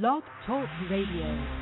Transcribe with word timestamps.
Blog 0.00 0.22
Talk 0.46 0.70
Radio. 0.88 1.61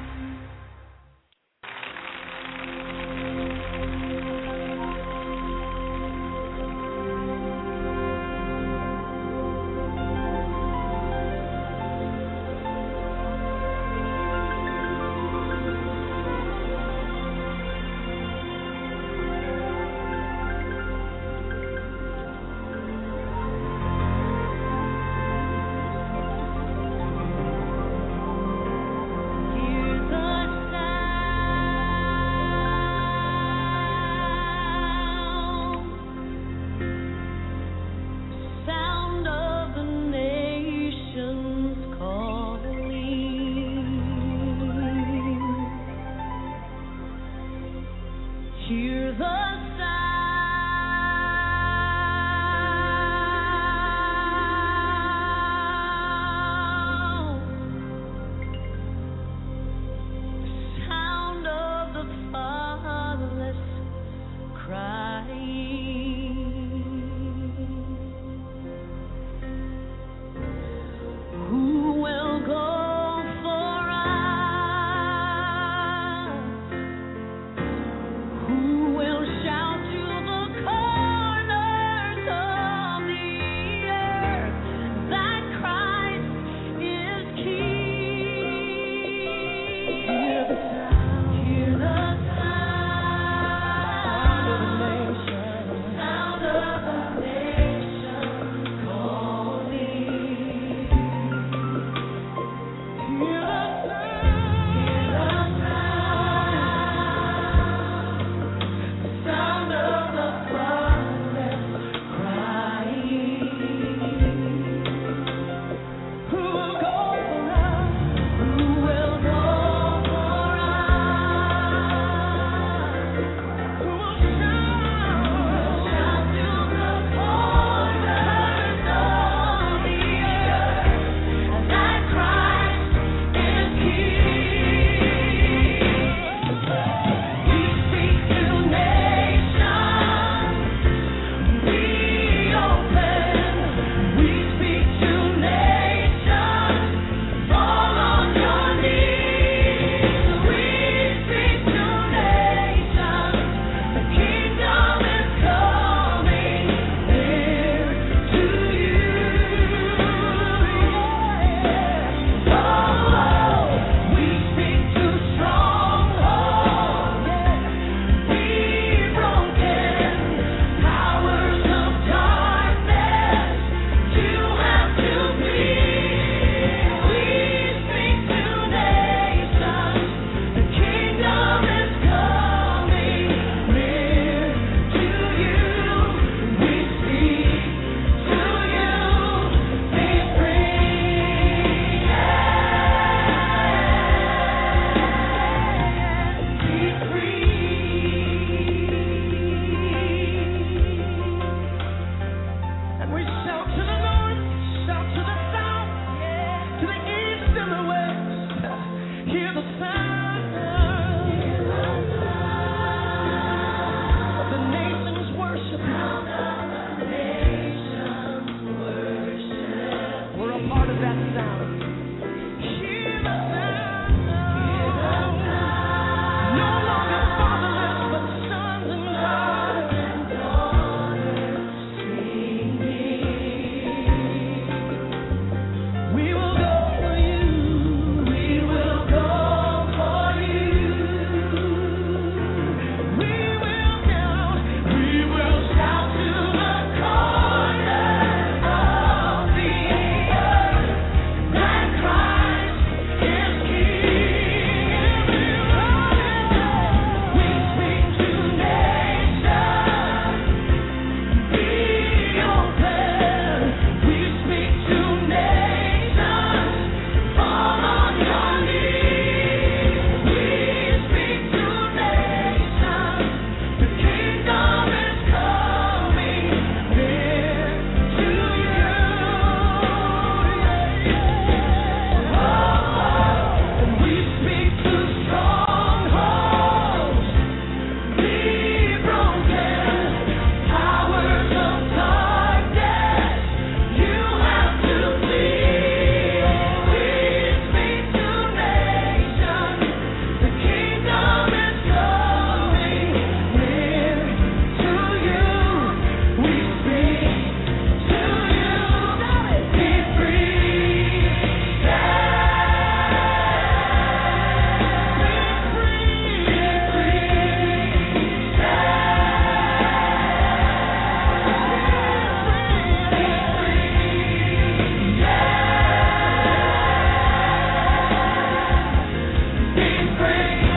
free. 330.21 330.70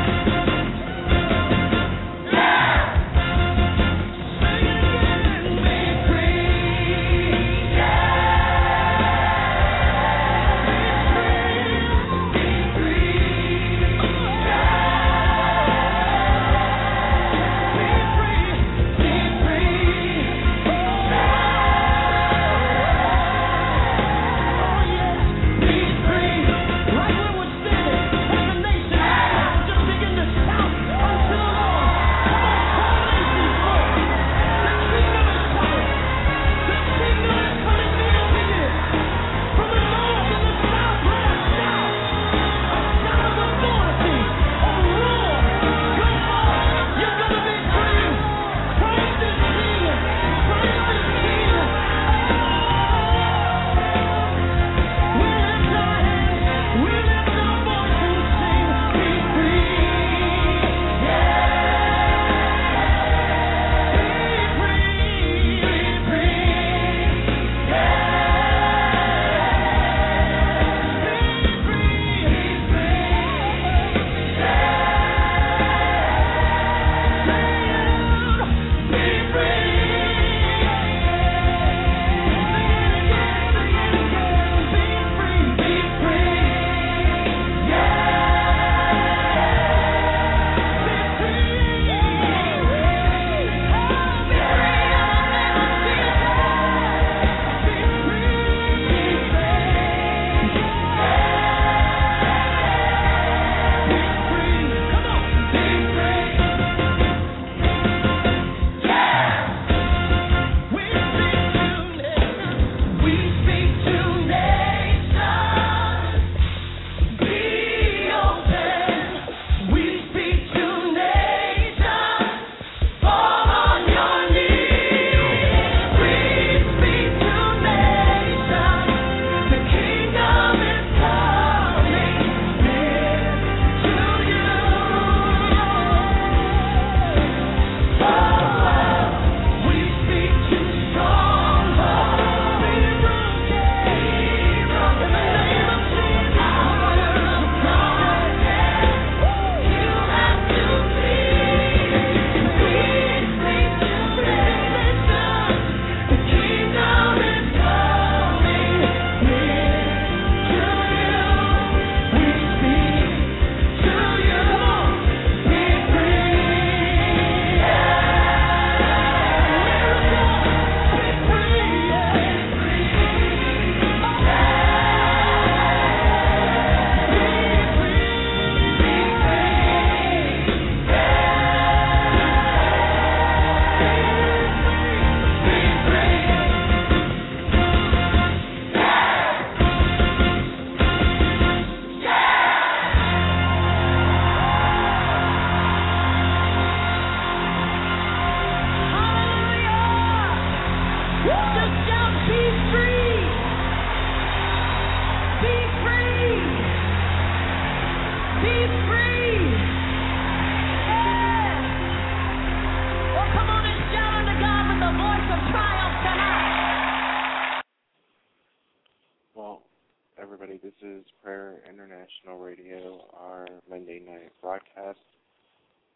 Is 220.83 221.05
Prayer 221.23 221.61
International 221.69 222.37
Radio, 222.37 223.05
our 223.17 223.47
Monday 223.69 224.01
night 224.05 224.33
broadcast. 224.41 224.99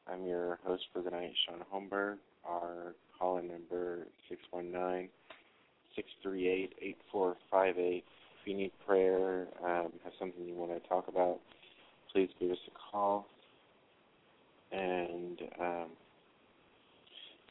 I'm 0.09 0.25
your 0.25 0.59
host 0.63 0.83
for 0.93 1.01
the 1.01 1.09
night, 1.09 1.33
Shaun 1.45 1.59
Holmberg. 1.69 2.19
Our 2.47 2.95
call-in 3.19 3.49
number 3.49 4.07
619 4.29 5.09
638 5.93 6.73
8458. 6.81 8.05
If 8.41 8.47
you 8.47 8.55
need 8.55 8.71
prayer, 8.87 9.47
um, 9.61 9.91
have 10.05 10.13
something 10.17 10.47
you 10.47 10.55
want 10.55 10.71
to 10.81 10.87
talk 10.87 11.09
about, 11.09 11.39
please 12.13 12.29
give 12.39 12.51
us 12.51 12.57
a 12.69 12.91
call. 12.91 13.25
And 14.71 15.41
um, 15.59 15.87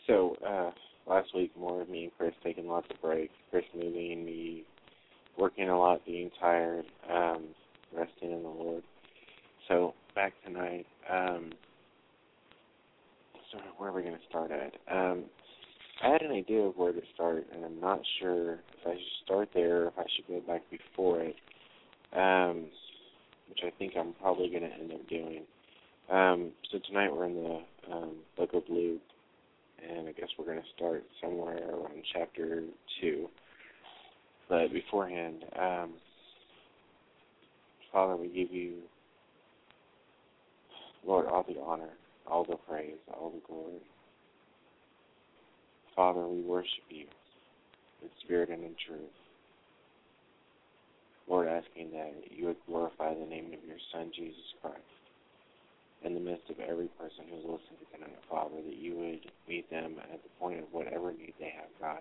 so 0.07 0.37
uh, 0.47 0.71
last 1.07 1.35
week, 1.35 1.55
more 1.55 1.83
of 1.83 1.91
me 1.91 2.05
and 2.05 2.13
Chris 2.17 2.33
taking 2.43 2.67
lots 2.67 2.87
of 2.89 2.99
breaks. 3.03 3.35
Chris 3.51 3.65
moving, 3.75 4.25
me 4.25 4.65
working 5.39 5.69
a 5.69 5.79
lot, 5.79 6.05
being 6.07 6.31
tired, 6.41 6.85
um, 7.11 7.45
resting 7.97 8.33
in 8.33 8.43
the 8.43 8.49
Lord. 8.49 8.83
So 9.69 9.95
back 10.15 10.33
tonight. 10.45 10.87
Um, 11.11 11.51
so 13.53 13.59
where 13.79 13.91
are 13.91 13.93
we 13.93 14.03
going 14.03 14.15
to 14.15 14.27
start 14.29 14.51
at? 14.51 14.75
Um, 14.91 15.25
I 16.03 16.09
had 16.09 16.23
an 16.23 16.33
idea 16.33 16.61
of 16.61 16.77
where 16.77 16.93
to 16.93 17.01
start, 17.15 17.47
and 17.55 17.65
I'm 17.65 17.81
not 17.81 18.01
sure 18.21 18.55
if 18.55 18.87
I 18.87 18.93
should 18.93 19.25
start 19.25 19.49
there 19.55 19.85
or 19.85 19.87
if 19.89 19.99
I 19.99 20.05
should 20.15 20.27
go 20.29 20.41
back 20.47 20.63
before 20.71 21.21
it, 21.21 21.37
um, 22.13 22.67
which 23.49 23.61
I 23.65 23.71
think 23.79 23.95
I'm 23.99 24.13
probably 24.15 24.49
going 24.49 24.63
to 24.63 24.73
end 24.73 24.93
up 24.93 25.09
doing. 25.09 25.43
Um, 26.11 26.53
so 26.71 26.79
tonight 26.87 27.15
we're 27.15 27.27
in 27.27 27.35
the 27.35 27.93
um, 27.93 28.13
book 28.37 28.51
of 28.53 28.63
Luke, 28.69 29.01
and 29.89 30.09
I 30.09 30.13
guess 30.13 30.29
we're 30.39 30.45
going 30.45 30.61
to 30.61 30.69
start 30.77 31.05
somewhere 31.21 31.71
around 31.71 32.05
chapter 32.13 32.63
2. 33.01 33.29
But 34.49 34.73
beforehand, 34.73 35.45
um, 35.59 35.95
Father, 37.93 38.17
we 38.17 38.29
give 38.29 38.53
you, 38.53 38.75
Lord, 41.05 41.27
all 41.27 41.45
the 41.49 41.61
honor, 41.61 41.91
all 42.27 42.45
the 42.45 42.57
praise, 42.69 42.99
all 43.13 43.31
the 43.31 43.41
glory. 43.47 43.81
Father, 45.97 46.27
we 46.27 46.43
worship 46.43 46.85
you 46.91 47.07
in 48.03 48.09
spirit 48.23 48.51
and 48.51 48.63
in 48.63 48.75
truth. 48.87 49.01
Lord, 51.29 51.49
asking 51.49 51.91
that 51.93 52.15
you 52.31 52.47
would 52.47 52.57
glorify 52.69 53.15
the 53.15 53.27
name 53.27 53.47
of 53.47 53.67
your 53.67 53.79
Son, 53.93 54.13
Jesus 54.15 54.55
Christ, 54.63 54.79
in 56.05 56.15
the 56.15 56.21
midst 56.21 56.49
of 56.51 56.61
every 56.61 56.87
person 56.99 57.25
who's 57.29 57.43
listening 57.43 57.83
tonight, 57.93 58.19
Father, 58.31 58.63
that 58.65 58.77
you 58.77 58.95
would 58.95 59.33
meet 59.49 59.69
them 59.71 59.97
at 60.13 60.23
the 60.23 60.29
point 60.39 60.61
of 60.61 60.67
whatever 60.71 61.11
need 61.13 61.35
they 61.41 61.53
have, 61.57 61.71
God. 61.81 61.99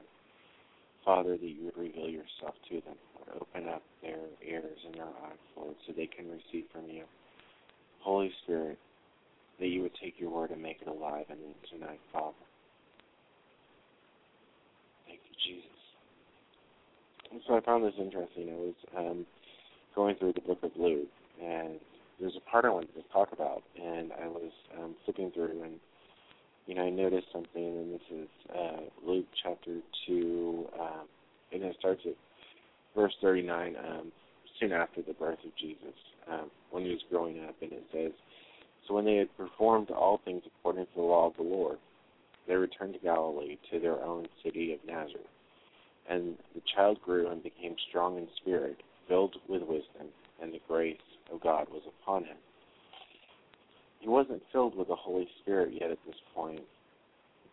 Father, 1.06 1.38
that 1.38 1.42
you 1.42 1.66
would 1.66 1.78
reveal 1.78 2.10
yourself 2.10 2.56
to 2.70 2.82
them, 2.82 2.98
Lord. 3.16 3.42
Open 3.42 3.70
up 3.70 3.84
their 4.02 4.26
ears 4.46 4.78
and 4.86 4.96
their 4.96 5.06
eyes, 5.06 5.38
Lord, 5.56 5.76
so 5.86 5.94
they 5.96 6.08
can 6.08 6.26
receive 6.26 6.66
from 6.74 6.90
you. 6.90 7.04
Holy 8.02 8.32
Spirit, 8.44 8.80
that 9.60 9.68
you 9.68 9.84
would 9.84 9.96
take 10.02 10.16
your 10.18 10.32
word 10.32 10.50
and 10.50 10.62
make 10.62 10.82
it 10.82 10.88
alive 10.88 11.26
in 11.30 11.38
them 11.38 11.56
tonight, 11.72 12.00
Father. 12.12 12.34
Thank 15.06 15.20
you, 15.30 15.36
Jesus. 15.46 15.70
And 17.32 17.42
so 17.48 17.56
I 17.56 17.62
found 17.62 17.84
this 17.84 17.94
interesting. 18.00 18.50
I 18.50 18.56
was 18.56 18.76
um, 18.98 19.26
going 19.96 20.16
through 20.16 20.34
the 20.34 20.42
book 20.42 20.60
of 20.64 20.72
Luke, 20.76 21.08
and 21.44 21.80
there's 22.20 22.36
a 22.36 22.50
part 22.50 22.66
I 22.66 22.70
wanted 22.70 22.94
to 22.96 23.04
talk 23.14 23.32
about, 23.32 23.62
and 23.82 24.12
I 24.14 24.28
was 24.28 24.52
um, 24.80 24.96
flipping 25.06 25.32
through, 25.32 25.64
and 25.64 25.80
you 26.66 26.74
know, 26.74 26.84
I 26.84 26.90
noticed 26.90 27.28
something, 27.32 27.64
and 27.64 27.94
this 27.94 28.02
is 28.12 28.28
uh, 28.56 28.82
Luke 29.06 29.26
chapter 29.44 29.80
two, 30.08 30.68
um, 30.80 31.08
and 31.52 31.64
it 31.64 31.76
starts 31.80 32.02
at 32.06 32.16
verse 32.96 33.14
39, 33.22 33.76
um, 33.78 34.12
soon 34.60 34.72
after 34.72 35.02
the 35.02 35.14
birth 35.14 35.38
of 35.46 35.56
Jesus, 35.60 35.94
um, 36.32 36.50
when 36.72 36.84
he 36.84 36.90
was 36.90 37.02
growing 37.10 37.44
up, 37.44 37.56
and 37.62 37.72
it 37.72 37.84
says, 37.92 38.12
"So 38.88 38.96
when 38.96 39.06
they 39.06 39.18
had 39.18 39.38
performed 39.38 39.92
all 39.92 40.18
things 40.26 40.44
according 40.46 40.86
to 40.88 40.96
the 40.96 41.02
law 41.02 41.28
of 41.28 41.36
the 41.38 41.44
Lord, 41.44 41.78
they 42.48 42.56
returned 42.56 42.94
to 42.94 43.00
Galilee 43.00 43.58
to 43.72 43.80
their 43.80 44.04
own 44.04 44.28
city 44.44 44.74
of 44.74 44.84
Nazareth." 44.86 45.28
And 46.08 46.38
the 46.54 46.62
child 46.76 47.02
grew 47.02 47.28
and 47.28 47.42
became 47.44 47.76
strong 47.90 48.18
in 48.18 48.28
spirit, 48.38 48.82
filled 49.08 49.36
with 49.48 49.64
wisdom, 49.64 50.10
and 50.42 50.54
the 50.54 50.62
grace 50.68 50.98
of 51.32 51.42
God 51.42 51.68
was 51.70 51.82
upon 51.88 52.26
him. 52.26 52.38
He 54.06 54.10
wasn't 54.10 54.44
filled 54.52 54.78
with 54.78 54.90
the 54.90 54.96
Holy 54.96 55.28
Spirit 55.42 55.74
yet 55.74 55.90
at 55.90 55.98
this 56.06 56.16
point, 56.36 56.62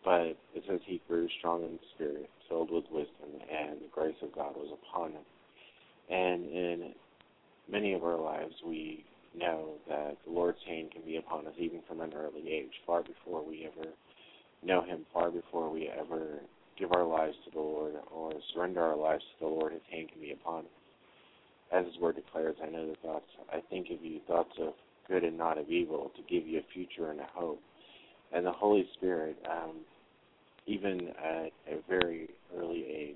but 0.05 0.37
it 0.53 0.63
says 0.69 0.81
he 0.85 1.01
grew 1.07 1.27
strong 1.39 1.63
in 1.63 1.79
spirit, 1.95 2.29
filled 2.47 2.69
with 2.69 2.83
wisdom, 2.91 3.41
and 3.51 3.81
the 3.81 3.89
grace 3.91 4.15
of 4.21 4.35
God 4.35 4.55
was 4.55 4.69
upon 4.71 5.13
him. 5.13 5.23
And 6.11 6.45
in 6.45 6.93
many 7.67 7.93
of 7.93 8.03
our 8.03 8.19
lives, 8.19 8.53
we 8.63 9.03
know 9.35 9.71
that 9.89 10.15
the 10.27 10.31
Lord's 10.31 10.59
hand 10.67 10.91
can 10.91 11.01
be 11.01 11.15
upon 11.15 11.47
us 11.47 11.53
even 11.57 11.81
from 11.87 12.01
an 12.01 12.13
early 12.13 12.47
age, 12.47 12.69
far 12.85 13.01
before 13.01 13.43
we 13.43 13.65
ever 13.65 13.89
know 14.61 14.83
Him, 14.83 15.07
far 15.11 15.31
before 15.31 15.71
we 15.71 15.89
ever 15.89 16.39
give 16.77 16.91
our 16.91 17.05
lives 17.05 17.35
to 17.45 17.51
the 17.51 17.59
Lord 17.59 17.95
or 18.11 18.31
surrender 18.53 18.81
our 18.81 18.95
lives 18.95 19.23
to 19.23 19.45
the 19.45 19.51
Lord, 19.51 19.73
His 19.73 19.81
hand 19.89 20.11
can 20.11 20.21
be 20.21 20.33
upon 20.33 20.65
us. 20.65 20.71
As 21.71 21.85
His 21.87 21.97
Word 21.97 22.17
declares, 22.17 22.57
I 22.63 22.69
know 22.69 22.87
the 22.89 22.95
thoughts 23.01 23.25
I 23.51 23.59
think 23.71 23.87
of 23.89 24.05
you, 24.05 24.19
thoughts 24.27 24.53
of 24.59 24.73
good 25.07 25.23
and 25.23 25.37
not 25.37 25.57
of 25.57 25.69
evil, 25.69 26.11
to 26.15 26.21
give 26.23 26.47
you 26.47 26.59
a 26.59 26.73
future 26.73 27.11
and 27.11 27.19
a 27.19 27.27
hope. 27.33 27.61
And 28.33 28.45
the 28.45 28.51
Holy 28.51 28.87
Spirit, 28.95 29.37
um, 29.49 29.77
even 30.65 31.09
at 31.23 31.51
a 31.71 31.81
very 31.87 32.29
early 32.57 32.85
age, 32.89 33.15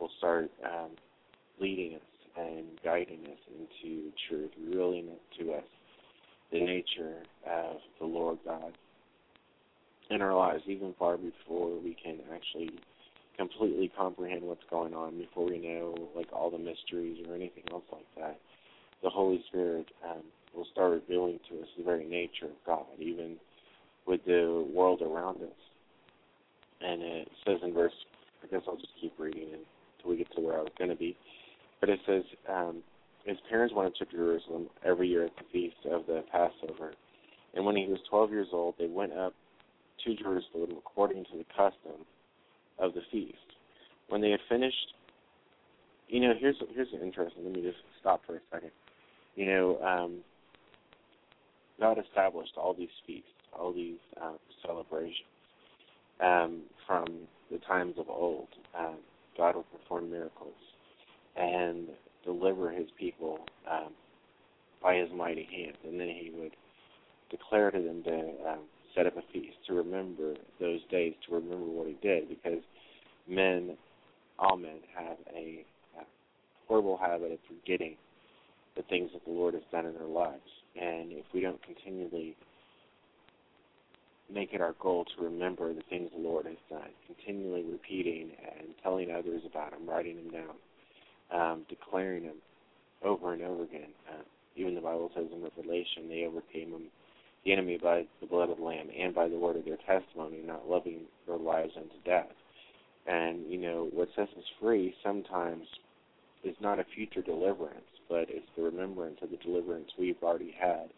will 0.00 0.10
start 0.18 0.50
um, 0.64 0.90
leading 1.60 1.96
us 1.96 2.02
and 2.36 2.64
guiding 2.84 3.20
us 3.24 3.38
into 3.84 4.10
truth, 4.28 4.50
revealing 4.64 5.08
to 5.38 5.52
us 5.52 5.64
the 6.50 6.60
nature 6.60 7.22
of 7.46 7.76
the 7.98 8.06
Lord 8.06 8.38
God 8.44 8.72
in 10.10 10.20
our 10.20 10.34
lives, 10.34 10.62
even 10.66 10.94
far 10.98 11.16
before 11.16 11.78
we 11.80 11.96
can 12.02 12.18
actually 12.32 12.70
completely 13.36 13.90
comprehend 13.96 14.42
what's 14.42 14.64
going 14.70 14.94
on, 14.94 15.18
before 15.18 15.46
we 15.46 15.58
know 15.58 15.94
like 16.14 16.28
all 16.32 16.50
the 16.50 16.58
mysteries 16.58 17.24
or 17.26 17.34
anything 17.34 17.64
else 17.70 17.84
like 17.90 18.06
that. 18.18 18.38
The 19.02 19.10
Holy 19.10 19.42
Spirit 19.48 19.86
um, 20.08 20.22
will 20.54 20.66
start 20.72 20.92
revealing 20.92 21.38
to 21.48 21.60
us 21.60 21.68
the 21.76 21.84
very 21.84 22.04
nature 22.04 22.46
of 22.46 22.64
God, 22.66 22.86
even 22.98 23.36
with 24.06 24.24
the 24.26 24.66
world 24.72 25.02
around 25.02 25.42
us. 25.42 25.48
And 26.80 27.02
it 27.02 27.28
says 27.46 27.58
in 27.62 27.72
verse, 27.72 27.92
I 28.42 28.46
guess 28.48 28.62
I'll 28.66 28.76
just 28.76 28.92
keep 29.00 29.12
reading 29.18 29.48
until 29.52 30.10
we 30.10 30.16
get 30.16 30.34
to 30.34 30.40
where 30.40 30.58
I 30.58 30.62
was 30.62 30.72
going 30.76 30.90
to 30.90 30.96
be. 30.96 31.16
But 31.80 31.88
it 31.88 32.00
says, 32.06 32.22
um, 32.48 32.82
his 33.24 33.36
parents 33.48 33.74
went 33.74 33.88
up 33.88 33.94
to 33.96 34.16
Jerusalem 34.16 34.68
every 34.84 35.08
year 35.08 35.24
at 35.24 35.36
the 35.36 35.44
feast 35.52 35.76
of 35.90 36.06
the 36.06 36.24
Passover. 36.30 36.92
And 37.54 37.64
when 37.64 37.76
he 37.76 37.86
was 37.86 37.98
12 38.10 38.30
years 38.30 38.48
old, 38.52 38.74
they 38.78 38.86
went 38.86 39.12
up 39.12 39.34
to 40.04 40.14
Jerusalem 40.16 40.76
according 40.76 41.24
to 41.24 41.38
the 41.38 41.44
custom 41.56 42.04
of 42.78 42.94
the 42.94 43.02
feast. 43.10 43.36
When 44.08 44.20
they 44.20 44.30
had 44.30 44.40
finished, 44.48 44.94
you 46.08 46.20
know, 46.20 46.32
here's 46.38 46.56
here's 46.74 46.88
interesting. 46.92 47.44
Let 47.44 47.54
me 47.54 47.62
just 47.62 47.78
stop 48.00 48.22
for 48.26 48.36
a 48.36 48.40
second. 48.52 48.70
You 49.34 49.46
know, 49.46 49.78
um, 49.80 50.18
God 51.82 51.98
established 51.98 52.52
all 52.56 52.74
these 52.74 52.94
feasts, 53.04 53.26
all 53.52 53.72
these 53.72 53.98
uh, 54.22 54.34
celebrations 54.64 55.26
um, 56.20 56.60
from 56.86 57.06
the 57.50 57.58
times 57.58 57.94
of 57.98 58.08
old. 58.08 58.46
Um, 58.78 58.98
God 59.36 59.56
would 59.56 59.64
perform 59.72 60.08
miracles 60.08 60.54
and 61.36 61.88
deliver 62.24 62.70
His 62.70 62.86
people 63.00 63.40
um, 63.68 63.90
by 64.80 64.94
His 64.94 65.08
mighty 65.12 65.42
hand, 65.42 65.76
and 65.84 65.98
then 65.98 66.06
He 66.06 66.30
would 66.38 66.52
declare 67.32 67.72
to 67.72 67.82
them 67.82 68.04
to 68.04 68.18
um, 68.48 68.60
set 68.94 69.08
up 69.08 69.16
a 69.16 69.22
feast 69.32 69.56
to 69.66 69.74
remember 69.74 70.34
those 70.60 70.80
days, 70.88 71.14
to 71.28 71.34
remember 71.34 71.66
what 71.66 71.88
He 71.88 71.96
did, 72.00 72.28
because 72.28 72.62
men, 73.28 73.76
all 74.38 74.56
men, 74.56 74.78
have 74.96 75.16
a, 75.34 75.64
a 75.98 76.04
horrible 76.68 76.96
habit 76.96 77.32
of 77.32 77.38
forgetting 77.48 77.96
the 78.76 78.82
things 78.82 79.10
that 79.14 79.24
the 79.24 79.32
Lord 79.32 79.54
has 79.54 79.64
done 79.72 79.86
in 79.86 79.94
their 79.94 80.04
lives. 80.04 80.42
And 80.80 81.12
if 81.12 81.24
we 81.34 81.40
don't 81.40 81.60
continually 81.62 82.36
make 84.32 84.54
it 84.54 84.60
our 84.60 84.74
goal 84.80 85.04
to 85.04 85.24
remember 85.24 85.72
the 85.74 85.82
things 85.90 86.10
the 86.14 86.22
Lord 86.22 86.46
has 86.46 86.56
done, 86.70 86.88
continually 87.06 87.64
repeating 87.70 88.30
and 88.58 88.68
telling 88.82 89.10
others 89.10 89.42
about 89.44 89.72
them, 89.72 89.88
writing 89.88 90.16
them 90.16 90.30
down, 90.30 90.54
um, 91.30 91.66
declaring 91.68 92.24
them 92.24 92.36
over 93.04 93.32
and 93.34 93.42
over 93.42 93.64
again. 93.64 93.90
Uh, 94.08 94.22
even 94.56 94.74
the 94.74 94.80
Bible 94.80 95.10
says 95.14 95.26
in 95.32 95.42
Revelation, 95.42 96.08
they 96.08 96.24
overcame 96.24 96.70
them, 96.70 96.84
the 97.44 97.52
enemy 97.52 97.78
by 97.82 98.04
the 98.20 98.26
blood 98.26 98.50
of 98.50 98.58
the 98.58 98.62
Lamb 98.62 98.88
and 98.96 99.14
by 99.14 99.28
the 99.28 99.38
word 99.38 99.56
of 99.56 99.64
their 99.64 99.78
testimony, 99.78 100.40
not 100.44 100.68
loving 100.68 101.00
their 101.26 101.38
lives 101.38 101.72
unto 101.76 101.96
death. 102.04 102.30
And, 103.06 103.50
you 103.50 103.58
know, 103.58 103.88
what 103.92 104.08
sets 104.14 104.30
us 104.38 104.44
free 104.60 104.94
sometimes 105.02 105.66
is 106.44 106.54
not 106.60 106.78
a 106.78 106.84
future 106.94 107.22
deliverance, 107.22 107.80
but 108.12 108.26
it's 108.28 108.46
the 108.58 108.62
remembrance 108.62 109.16
of 109.22 109.30
the 109.30 109.38
deliverance 109.38 109.88
we've 109.98 110.22
already 110.22 110.54
had 110.60 110.90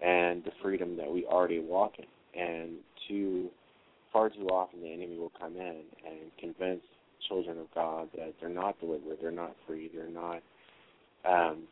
and 0.00 0.44
the 0.44 0.52
freedom 0.62 0.96
that 0.96 1.10
we 1.10 1.26
already 1.26 1.58
walk 1.58 1.94
in. 1.98 2.40
And 2.40 2.76
too 3.08 3.48
far 4.12 4.30
too 4.30 4.46
often 4.46 4.80
the 4.80 4.92
enemy 4.92 5.18
will 5.18 5.32
come 5.38 5.56
in 5.56 5.80
and 6.06 6.30
convince 6.38 6.82
children 7.28 7.58
of 7.58 7.66
God 7.74 8.08
that 8.16 8.34
they're 8.40 8.48
not 8.48 8.78
delivered, 8.78 9.18
they're 9.20 9.32
not 9.32 9.56
free, 9.66 9.90
they're 9.92 10.08
not 10.08 10.42
um, 11.28 11.64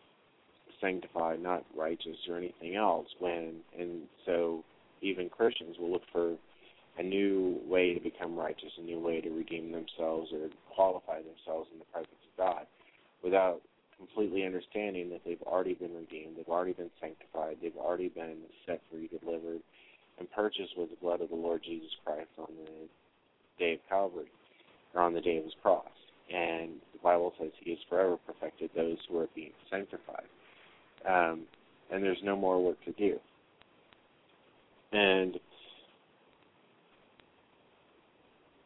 sanctified, 0.80 1.40
not 1.40 1.64
righteous, 1.76 2.16
or 2.28 2.36
anything 2.36 2.74
else. 2.74 3.06
When 3.20 3.60
and 3.78 4.02
so 4.26 4.64
even 5.00 5.28
Christians 5.28 5.76
will 5.78 5.92
look 5.92 6.02
for 6.10 6.34
a 6.98 7.02
new 7.04 7.60
way 7.68 7.94
to 7.94 8.00
become 8.00 8.36
righteous, 8.36 8.72
a 8.78 8.82
new 8.82 8.98
way 8.98 9.20
to 9.20 9.30
redeem 9.30 9.70
themselves 9.70 10.32
or 10.32 10.48
qualify 10.74 11.18
themselves 11.18 11.68
in 11.72 11.78
the 11.78 11.84
presence 11.92 12.10
of 12.32 12.36
God, 12.36 12.66
without 13.22 13.60
completely 14.06 14.44
understanding 14.44 15.10
that 15.10 15.20
they've 15.24 15.42
already 15.42 15.74
been 15.74 15.94
redeemed, 15.94 16.36
they've 16.36 16.48
already 16.48 16.72
been 16.72 16.90
sanctified, 17.00 17.56
they've 17.62 17.76
already 17.76 18.08
been 18.08 18.38
set 18.66 18.80
free, 18.90 19.08
delivered, 19.08 19.60
and 20.18 20.30
purchased 20.32 20.76
with 20.76 20.90
the 20.90 20.96
blood 20.96 21.20
of 21.20 21.28
the 21.28 21.36
Lord 21.36 21.62
Jesus 21.64 21.90
Christ 22.04 22.28
on 22.38 22.48
the 22.64 22.88
day 23.58 23.74
of 23.74 23.80
Calvary, 23.88 24.30
or 24.94 25.02
on 25.02 25.14
the 25.14 25.20
day 25.20 25.36
of 25.36 25.44
his 25.44 25.54
cross. 25.62 25.86
And 26.34 26.72
the 26.92 26.98
Bible 27.02 27.32
says 27.38 27.50
he 27.60 27.70
has 27.70 27.78
forever 27.88 28.16
perfected 28.26 28.70
those 28.74 28.96
who 29.08 29.18
are 29.18 29.28
being 29.34 29.52
sanctified. 29.70 30.26
Um, 31.08 31.42
and 31.92 32.02
there's 32.02 32.22
no 32.24 32.36
more 32.36 32.62
work 32.62 32.82
to 32.84 32.92
do. 32.92 33.18
And 34.92 35.38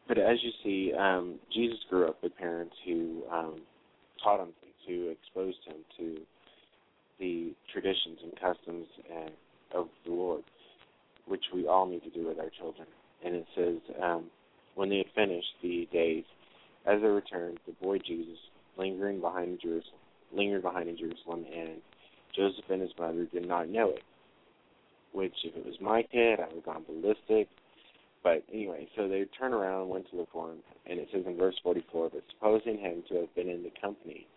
but 0.07 0.17
as 0.17 0.37
you 0.41 0.51
see, 0.63 0.93
um, 0.97 1.35
Jesus 1.53 1.79
grew 1.89 2.07
up 2.07 2.23
with 2.23 2.35
parents 2.37 2.75
who 2.85 3.23
um, 3.31 3.55
taught 4.23 4.39
him 4.39 4.53
who 4.87 5.09
exposed 5.09 5.59
him 5.65 5.77
to 5.97 6.21
the 7.19 7.53
traditions 7.71 8.19
and 8.23 8.31
customs 8.39 8.87
and 9.13 9.31
of 9.73 9.87
the 10.05 10.11
Lord, 10.11 10.43
which 11.25 11.43
we 11.53 11.67
all 11.67 11.85
need 11.85 12.03
to 12.03 12.09
do 12.09 12.27
with 12.27 12.39
our 12.39 12.49
children. 12.57 12.87
And 13.25 13.35
it 13.35 13.45
says, 13.55 13.77
um, 14.01 14.25
when 14.75 14.89
they 14.89 14.97
had 14.97 15.07
finished 15.15 15.53
the 15.61 15.87
days, 15.91 16.23
as 16.85 17.01
they 17.01 17.07
returned, 17.07 17.59
the 17.65 17.73
boy 17.73 17.97
Jesus, 17.99 18.37
lingering 18.77 19.19
behind 19.19 19.49
in 19.49 19.59
Jerusalem, 19.59 19.99
lingered 20.33 20.61
behind 20.61 20.87
in 20.87 20.97
Jerusalem, 20.97 21.45
and 21.53 21.81
Joseph 22.35 22.65
and 22.69 22.81
his 22.81 22.91
mother 22.97 23.25
did 23.25 23.47
not 23.47 23.69
know 23.69 23.89
it. 23.89 24.03
Which, 25.11 25.33
if 25.43 25.55
it 25.55 25.65
was 25.65 25.75
my 25.81 26.03
kid, 26.03 26.39
I 26.39 26.45
would 26.47 26.55
have 26.55 26.65
gone 26.65 26.85
ballistic. 26.87 27.49
But 28.23 28.43
anyway, 28.53 28.87
so 28.95 29.07
they 29.07 29.25
turned 29.39 29.53
around 29.53 29.83
and 29.83 29.89
went 29.89 30.09
to 30.11 30.17
look 30.17 30.29
for 30.31 30.51
him. 30.51 30.57
And 30.85 30.99
it 30.99 31.07
says 31.11 31.23
in 31.25 31.37
verse 31.37 31.55
44, 31.63 32.09
but 32.13 32.23
supposing 32.35 32.77
him 32.77 33.03
to 33.09 33.21
have 33.21 33.35
been 33.35 33.49
in 33.49 33.63
the 33.63 33.71
company, 33.81 34.27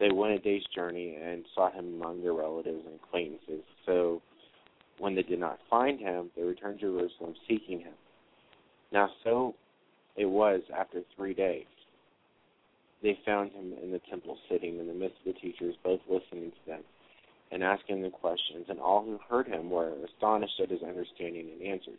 they 0.00 0.10
went 0.10 0.32
a 0.32 0.38
day's 0.38 0.64
journey 0.74 1.18
and 1.22 1.44
sought 1.54 1.74
him 1.74 2.00
among 2.00 2.22
their 2.22 2.32
relatives 2.32 2.82
and 2.86 2.94
acquaintances. 2.96 3.62
So 3.86 4.22
when 4.98 5.14
they 5.14 5.22
did 5.22 5.38
not 5.38 5.58
find 5.68 6.00
him, 6.00 6.30
they 6.36 6.42
returned 6.42 6.80
to 6.80 6.86
Jerusalem 6.86 7.34
seeking 7.46 7.80
him. 7.80 7.92
Now, 8.92 9.10
so 9.22 9.54
it 10.16 10.24
was 10.24 10.62
after 10.76 11.02
three 11.14 11.34
days. 11.34 11.66
They 13.02 13.18
found 13.24 13.52
him 13.52 13.74
in 13.82 13.92
the 13.92 14.00
temple 14.10 14.36
sitting 14.50 14.78
in 14.78 14.86
the 14.86 14.94
midst 14.94 15.18
of 15.24 15.34
the 15.34 15.40
teachers, 15.40 15.74
both 15.84 16.00
listening 16.08 16.50
to 16.50 16.66
them 16.66 16.80
and 17.52 17.62
asking 17.62 18.02
them 18.02 18.10
questions. 18.10 18.66
And 18.68 18.78
all 18.78 19.04
who 19.04 19.18
heard 19.28 19.46
him 19.46 19.70
were 19.70 19.92
astonished 20.04 20.60
at 20.62 20.70
his 20.70 20.82
understanding 20.82 21.48
and 21.52 21.62
answered. 21.62 21.98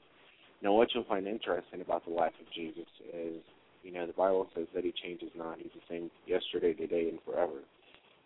Now, 0.61 0.73
what 0.73 0.89
you'll 0.93 1.03
find 1.05 1.27
interesting 1.27 1.81
about 1.81 2.05
the 2.05 2.11
life 2.11 2.33
of 2.39 2.53
Jesus 2.53 2.87
is, 3.13 3.41
you 3.83 3.91
know, 3.91 4.05
the 4.05 4.13
Bible 4.13 4.47
says 4.55 4.67
that 4.75 4.83
he 4.83 4.93
changes 5.03 5.29
not. 5.35 5.57
He's 5.57 5.71
the 5.73 5.81
same 5.89 6.11
yesterday, 6.27 6.73
today, 6.73 7.09
and 7.09 7.19
forever. 7.25 7.61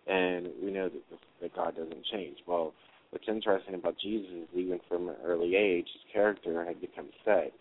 And 0.08 0.50
we 0.62 0.72
know 0.72 0.90
that, 0.90 1.20
that 1.42 1.56
God 1.56 1.76
doesn't 1.76 2.06
change. 2.12 2.38
Well, 2.48 2.74
what's 3.10 3.28
interesting 3.28 3.76
about 3.76 3.96
Jesus 4.00 4.30
is 4.32 4.48
even 4.56 4.80
from 4.88 5.10
an 5.10 5.16
early 5.26 5.56
age, 5.56 5.88
his 5.92 6.14
character 6.14 6.64
had 6.66 6.80
become 6.80 7.10
set. 7.24 7.52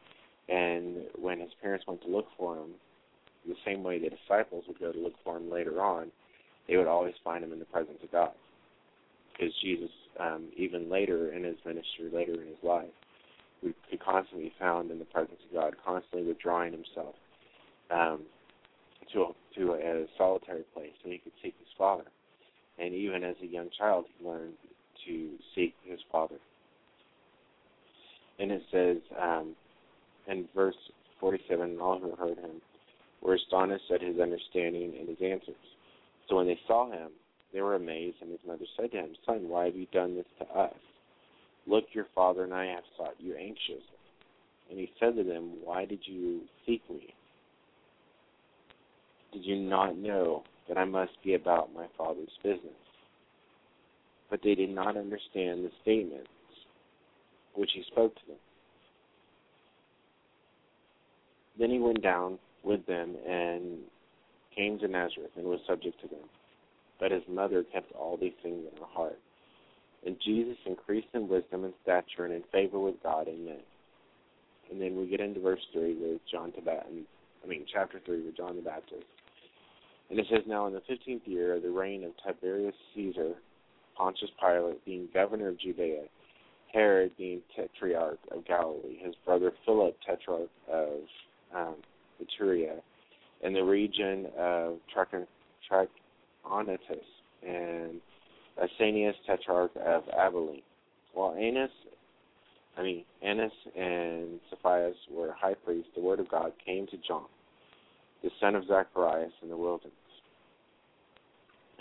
And 0.49 1.05
when 1.19 1.41
his 1.41 1.51
parents 1.63 1.87
went 1.87 2.03
to 2.03 2.09
look 2.09 2.27
for 2.37 2.57
him, 2.57 2.71
the 3.47 3.55
same 3.65 3.83
way 3.83 3.99
the 3.99 4.11
disciples 4.11 4.65
would 4.69 4.79
go 4.79 4.93
to 4.93 4.99
look 4.99 5.15
for 5.23 5.37
him 5.37 5.51
later 5.51 5.81
on, 5.81 6.11
they 6.69 6.77
would 6.77 6.87
always 6.87 7.15
find 7.23 7.45
him 7.45 7.53
in 7.53 7.59
the 7.59 7.65
presence 7.67 7.99
of 8.03 8.11
God. 8.11 8.33
Because 9.33 9.55
Jesus, 9.63 9.91
um, 10.19 10.49
even 10.57 10.91
later 10.91 11.33
in 11.33 11.45
his 11.45 11.57
ministry, 11.65 12.11
later 12.13 12.41
in 12.41 12.49
his 12.49 12.63
life, 12.63 12.93
we 13.63 13.75
could 13.91 14.01
constantly 14.01 14.49
be 14.49 14.55
found 14.59 14.91
in 14.91 14.99
the 14.99 15.05
presence 15.07 15.41
of 15.49 15.55
God, 15.55 15.75
constantly 15.85 16.27
withdrawing 16.27 16.73
himself 16.73 17.15
um, 17.91 18.21
to 19.13 19.23
a, 19.23 19.33
to 19.57 19.73
a, 19.73 20.07
solitary 20.17 20.65
place 20.75 20.93
so 21.03 21.11
he 21.11 21.19
could 21.19 21.33
seek 21.43 21.55
his 21.59 21.69
Father. 21.77 22.05
And 22.79 22.95
even 22.95 23.23
as 23.25 23.37
a 23.43 23.47
young 23.47 23.69
child, 23.77 24.07
he 24.19 24.27
learned 24.27 24.55
to 25.07 25.31
seek 25.55 25.75
his 25.85 26.01
Father. 26.11 26.37
And 28.39 28.51
it 28.51 28.63
says 28.73 28.97
um, 29.21 29.55
in 30.27 30.49
verse 30.55 30.75
47, 31.21 31.71
and 31.71 31.81
all 31.81 31.99
who 31.99 32.17
heard 32.17 32.39
him 32.39 32.61
were 33.23 33.35
astonished 33.35 33.91
at 33.93 34.03
his 34.03 34.19
understanding 34.19 34.95
and 34.99 35.09
his 35.09 35.19
answers. 35.23 35.55
So 36.29 36.37
when 36.37 36.47
they 36.47 36.59
saw 36.67 36.91
him, 36.91 37.11
they 37.53 37.61
were 37.61 37.77
amazed, 37.77 38.17
and 38.21 38.31
his 38.31 38.41
mother 38.47 38.65
said 38.77 38.91
to 38.93 38.99
him, 38.99 39.11
Son, 39.25 39.49
why 39.49 39.67
have 39.67 39.77
you 39.77 39.87
done 39.93 40.17
this 40.17 40.27
to 40.41 40.59
us? 40.59 40.75
Look, 41.67 41.85
your 41.93 42.07
father 42.15 42.45
and 42.45 42.53
I 42.53 42.67
have 42.67 42.83
sought 42.97 43.15
you 43.19 43.35
anxiously. 43.37 43.81
And 44.71 44.79
he 44.79 44.91
said 44.99 45.17
to 45.17 45.23
them, 45.23 45.53
Why 45.63 45.85
did 45.85 46.01
you 46.05 46.41
seek 46.67 46.83
me? 46.91 47.15
Did 49.33 49.45
you 49.45 49.57
not 49.57 49.97
know 49.97 50.43
that 50.69 50.79
I 50.79 50.85
must 50.85 51.13
be 51.23 51.35
about 51.35 51.75
my 51.75 51.87
father's 51.97 52.29
business? 52.43 52.73
But 54.31 54.41
they 54.43 54.55
did 54.55 54.71
not 54.71 54.97
understand 54.97 55.65
the 55.65 55.71
statements 55.83 56.29
which 57.55 57.71
he 57.75 57.85
spoke 57.91 58.15
to 58.15 58.27
them. 58.27 58.37
Then 61.59 61.71
he 61.71 61.79
went 61.79 62.03
down 62.03 62.39
with 62.65 62.85
them 62.87 63.15
and 63.29 63.79
came 64.57 64.79
to 64.79 64.89
Nazareth 64.89 65.31
and 65.37 65.47
was 65.47 65.61
subject 65.67 66.01
to 66.01 66.09
them. 66.09 66.29
But 66.99 67.13
his 67.13 67.23
mother 67.29 67.65
kept 67.73 67.93
all 67.93 68.17
these 68.17 68.33
things 68.43 68.65
in 68.73 68.81
her 68.81 68.89
heart. 68.89 69.19
And 70.07 70.17
Jesus 70.25 70.57
increased 70.67 71.09
in 71.15 71.29
wisdom 71.29 71.65
and 71.65 71.75
stature 71.83 72.25
and 72.25 72.35
in 72.35 72.43
favor 72.53 72.79
with 72.79 73.03
God 73.03 73.27
and 73.27 73.45
men. 73.45 73.63
And 74.71 74.81
then 74.81 74.97
we 74.97 75.07
get 75.07 75.21
into 75.21 75.41
verse 75.41 75.61
3 75.73 75.97
with 76.01 76.21
John 76.31 76.53
the 76.55 76.63
Baptist, 76.63 77.07
I 77.43 77.47
mean, 77.47 77.65
chapter 77.71 78.01
3 78.05 78.25
with 78.25 78.37
John 78.37 78.57
the 78.57 78.63
Baptist. 78.63 79.05
And 80.15 80.21
it 80.21 80.27
says, 80.31 80.43
Now 80.47 80.69
in 80.69 80.73
the 80.73 80.83
fifteenth 80.87 81.23
year 81.27 81.57
of 81.57 81.65
the 81.65 81.71
reign 81.71 82.05
of 82.05 82.13
Tiberius 82.25 82.77
Caesar, 82.95 83.33
Pontius 83.97 84.31
Pilate 84.41 84.85
being 84.85 85.09
governor 85.13 85.49
of 85.49 85.59
Judea, 85.59 86.05
Herod 86.73 87.11
being 87.19 87.41
tetrarch 87.57 88.21
of 88.31 88.47
Galilee, 88.47 88.97
his 89.01 89.17
brother 89.25 89.51
Philip 89.67 89.97
tetrarch 90.07 90.51
of 90.73 91.01
um, 91.53 91.75
Iturea, 92.23 92.77
and 93.43 93.57
the 93.57 93.65
region 93.65 94.27
of 94.39 94.79
Trachonitis, 94.97 95.89
and 97.45 98.01
Asanius 98.63 99.15
tetrarch 99.27 99.73
of 99.85 100.05
Abilene. 100.17 100.63
While 101.13 101.35
Annas, 101.35 101.73
I 102.79 102.85
mean 102.85 103.05
Annas 103.21 103.51
and 103.77 104.39
Sapphira 104.49 104.93
were 105.11 105.33
high 105.33 105.55
priests, 105.55 105.91
the 105.97 106.03
word 106.03 106.21
of 106.21 106.31
God 106.31 106.53
came 106.65 106.87
to 106.87 106.97
John, 106.99 107.27
the 108.23 108.31
son 108.41 108.55
of 108.55 108.65
Zacharias, 108.69 109.33
in 109.43 109.49
the 109.49 109.57
wilderness. 109.57 109.91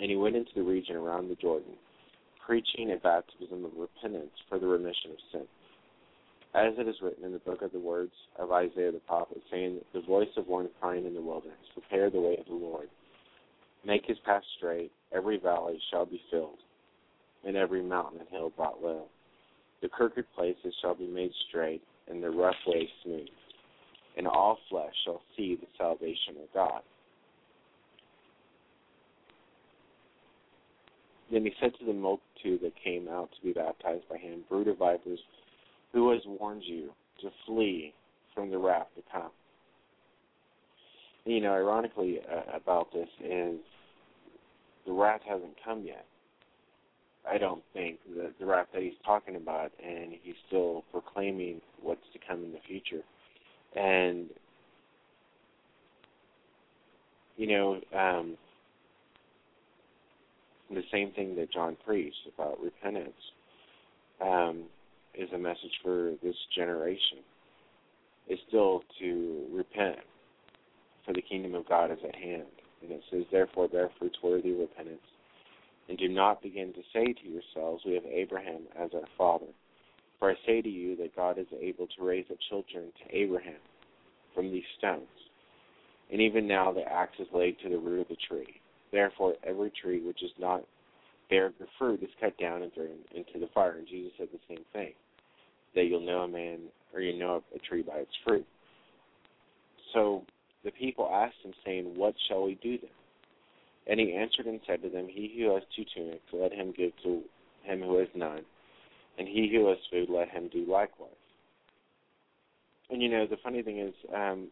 And 0.00 0.10
he 0.10 0.16
went 0.16 0.36
into 0.36 0.50
the 0.54 0.62
region 0.62 0.96
around 0.96 1.28
the 1.28 1.36
Jordan, 1.36 1.74
preaching 2.44 2.92
a 2.92 2.96
baptism 2.96 3.64
of 3.64 3.72
repentance 3.76 4.32
for 4.48 4.58
the 4.58 4.66
remission 4.66 5.12
of 5.12 5.16
sins. 5.32 5.48
As 6.54 6.72
it 6.78 6.86
is 6.86 6.96
written 7.02 7.24
in 7.24 7.32
the 7.32 7.38
book 7.40 7.62
of 7.62 7.72
the 7.72 7.80
words 7.80 8.12
of 8.38 8.52
Isaiah 8.52 8.92
the 8.92 9.00
prophet, 9.06 9.38
saying, 9.50 9.80
The 9.92 10.02
voice 10.02 10.28
of 10.36 10.46
one 10.46 10.68
crying 10.80 11.04
in 11.04 11.14
the 11.14 11.20
wilderness, 11.20 11.58
Prepare 11.72 12.10
the 12.10 12.20
way 12.20 12.36
of 12.38 12.46
the 12.46 12.54
Lord. 12.54 12.88
Make 13.84 14.06
his 14.06 14.18
path 14.24 14.42
straight, 14.56 14.92
every 15.12 15.38
valley 15.38 15.80
shall 15.90 16.06
be 16.06 16.20
filled, 16.30 16.58
and 17.44 17.56
every 17.56 17.82
mountain 17.82 18.20
and 18.20 18.28
hill 18.28 18.50
brought 18.56 18.82
low. 18.82 19.06
The 19.82 19.88
crooked 19.88 20.24
places 20.34 20.74
shall 20.80 20.94
be 20.94 21.06
made 21.06 21.32
straight, 21.48 21.82
and 22.08 22.22
the 22.22 22.30
rough 22.30 22.54
way 22.66 22.88
smooth, 23.02 23.28
and 24.16 24.26
all 24.26 24.58
flesh 24.70 24.94
shall 25.04 25.22
see 25.36 25.56
the 25.56 25.66
salvation 25.76 26.36
of 26.42 26.54
God. 26.54 26.82
Then 31.32 31.44
he 31.44 31.52
said 31.60 31.72
to 31.78 31.86
the 31.86 31.92
multitude 31.92 32.60
that 32.62 32.72
came 32.82 33.08
out 33.08 33.30
to 33.32 33.46
be 33.46 33.52
baptized 33.52 34.08
by 34.08 34.18
him, 34.18 34.44
Brood 34.48 34.68
of 34.68 34.78
vipers, 34.78 35.18
who 35.92 36.10
has 36.12 36.20
warned 36.26 36.62
you 36.64 36.90
to 37.22 37.30
flee 37.46 37.94
from 38.34 38.50
the 38.50 38.58
wrath 38.58 38.88
to 38.96 39.02
come? 39.10 39.30
you 41.24 41.40
know, 41.40 41.52
ironically 41.52 42.20
uh, 42.30 42.56
about 42.56 42.92
this 42.92 43.08
is 43.22 43.58
the 44.86 44.92
wrath 44.92 45.20
hasn't 45.26 45.54
come 45.64 45.82
yet. 45.84 46.04
I 47.30 47.38
don't 47.38 47.62
think 47.72 47.98
the 48.14 48.32
the 48.38 48.44
wrath 48.44 48.66
that 48.74 48.82
he's 48.82 48.92
talking 49.04 49.36
about, 49.36 49.72
and 49.82 50.12
he's 50.22 50.34
still 50.46 50.84
proclaiming 50.92 51.60
what's 51.80 52.04
to 52.12 52.18
come 52.26 52.44
in 52.44 52.52
the 52.52 52.58
future, 52.68 53.02
and 53.74 54.26
you 57.36 57.46
know, 57.46 57.80
um, 57.98 58.36
the 60.70 60.82
same 60.92 61.12
thing 61.12 61.36
that 61.36 61.52
John 61.52 61.76
preached 61.84 62.28
about 62.34 62.60
repentance. 62.60 63.12
Um, 64.20 64.64
is 65.16 65.28
a 65.32 65.38
message 65.38 65.78
for 65.82 66.12
this 66.22 66.34
generation 66.56 67.18
is 68.28 68.38
still 68.48 68.82
to 68.98 69.46
repent, 69.52 69.98
for 71.04 71.12
the 71.12 71.22
kingdom 71.22 71.54
of 71.54 71.68
God 71.68 71.90
is 71.90 71.98
at 72.06 72.14
hand. 72.14 72.46
And 72.82 72.90
it 72.90 73.02
says, 73.10 73.24
Therefore, 73.30 73.68
bear 73.68 73.90
fruits 73.98 74.18
worthy 74.22 74.52
of 74.52 74.58
repentance, 74.58 75.02
and 75.88 75.98
do 75.98 76.08
not 76.08 76.42
begin 76.42 76.72
to 76.72 76.80
say 76.92 77.12
to 77.12 77.28
yourselves, 77.28 77.82
We 77.84 77.94
have 77.94 78.04
Abraham 78.06 78.62
as 78.78 78.90
our 78.94 79.08
father. 79.16 79.52
For 80.18 80.30
I 80.30 80.34
say 80.46 80.62
to 80.62 80.68
you 80.68 80.96
that 80.96 81.16
God 81.16 81.38
is 81.38 81.46
able 81.60 81.86
to 81.86 82.04
raise 82.04 82.26
up 82.30 82.38
children 82.48 82.92
to 83.02 83.16
Abraham 83.16 83.60
from 84.34 84.50
these 84.50 84.64
stones. 84.78 85.02
And 86.10 86.20
even 86.20 86.46
now 86.46 86.72
the 86.72 86.82
axe 86.82 87.16
is 87.18 87.26
laid 87.34 87.58
to 87.62 87.68
the 87.68 87.78
root 87.78 88.02
of 88.02 88.08
the 88.08 88.16
tree. 88.28 88.60
Therefore, 88.94 89.34
every 89.42 89.72
tree 89.82 90.00
which 90.00 90.22
is 90.22 90.30
not 90.38 90.62
bear 91.28 91.50
good 91.58 91.66
fruit 91.76 92.00
is 92.00 92.10
cut 92.20 92.38
down 92.38 92.62
and 92.62 92.72
thrown 92.72 92.90
into 93.12 93.40
the 93.40 93.50
fire. 93.52 93.72
And 93.72 93.88
Jesus 93.88 94.12
said 94.16 94.28
the 94.32 94.38
same 94.48 94.64
thing 94.72 94.92
that 95.74 95.86
you'll 95.86 96.06
know 96.06 96.20
a 96.20 96.28
man 96.28 96.60
or 96.94 97.00
you 97.00 97.18
know 97.18 97.42
a 97.52 97.58
tree 97.58 97.82
by 97.82 97.96
its 97.96 98.12
fruit. 98.24 98.46
So 99.92 100.22
the 100.62 100.70
people 100.70 101.10
asked 101.12 101.34
him, 101.42 101.52
saying, 101.64 101.92
What 101.96 102.14
shall 102.28 102.44
we 102.44 102.54
do 102.62 102.78
then? 102.78 102.90
And 103.88 103.98
he 103.98 104.14
answered 104.14 104.46
and 104.46 104.60
said 104.64 104.80
to 104.82 104.88
them, 104.88 105.08
He 105.10 105.34
who 105.38 105.52
has 105.54 105.64
two 105.74 105.84
tunics, 105.92 106.22
let 106.32 106.52
him 106.52 106.72
give 106.76 106.92
to 107.02 107.20
him 107.64 107.80
who 107.80 107.98
has 107.98 108.08
none, 108.14 108.42
and 109.18 109.26
he 109.26 109.50
who 109.52 109.68
has 109.70 109.78
food, 109.90 110.08
let 110.08 110.28
him 110.28 110.48
do 110.52 110.64
likewise. 110.70 111.10
And 112.90 113.02
you 113.02 113.08
know, 113.08 113.26
the 113.26 113.38
funny 113.42 113.62
thing 113.62 113.80
is, 113.80 113.94
um, 114.14 114.48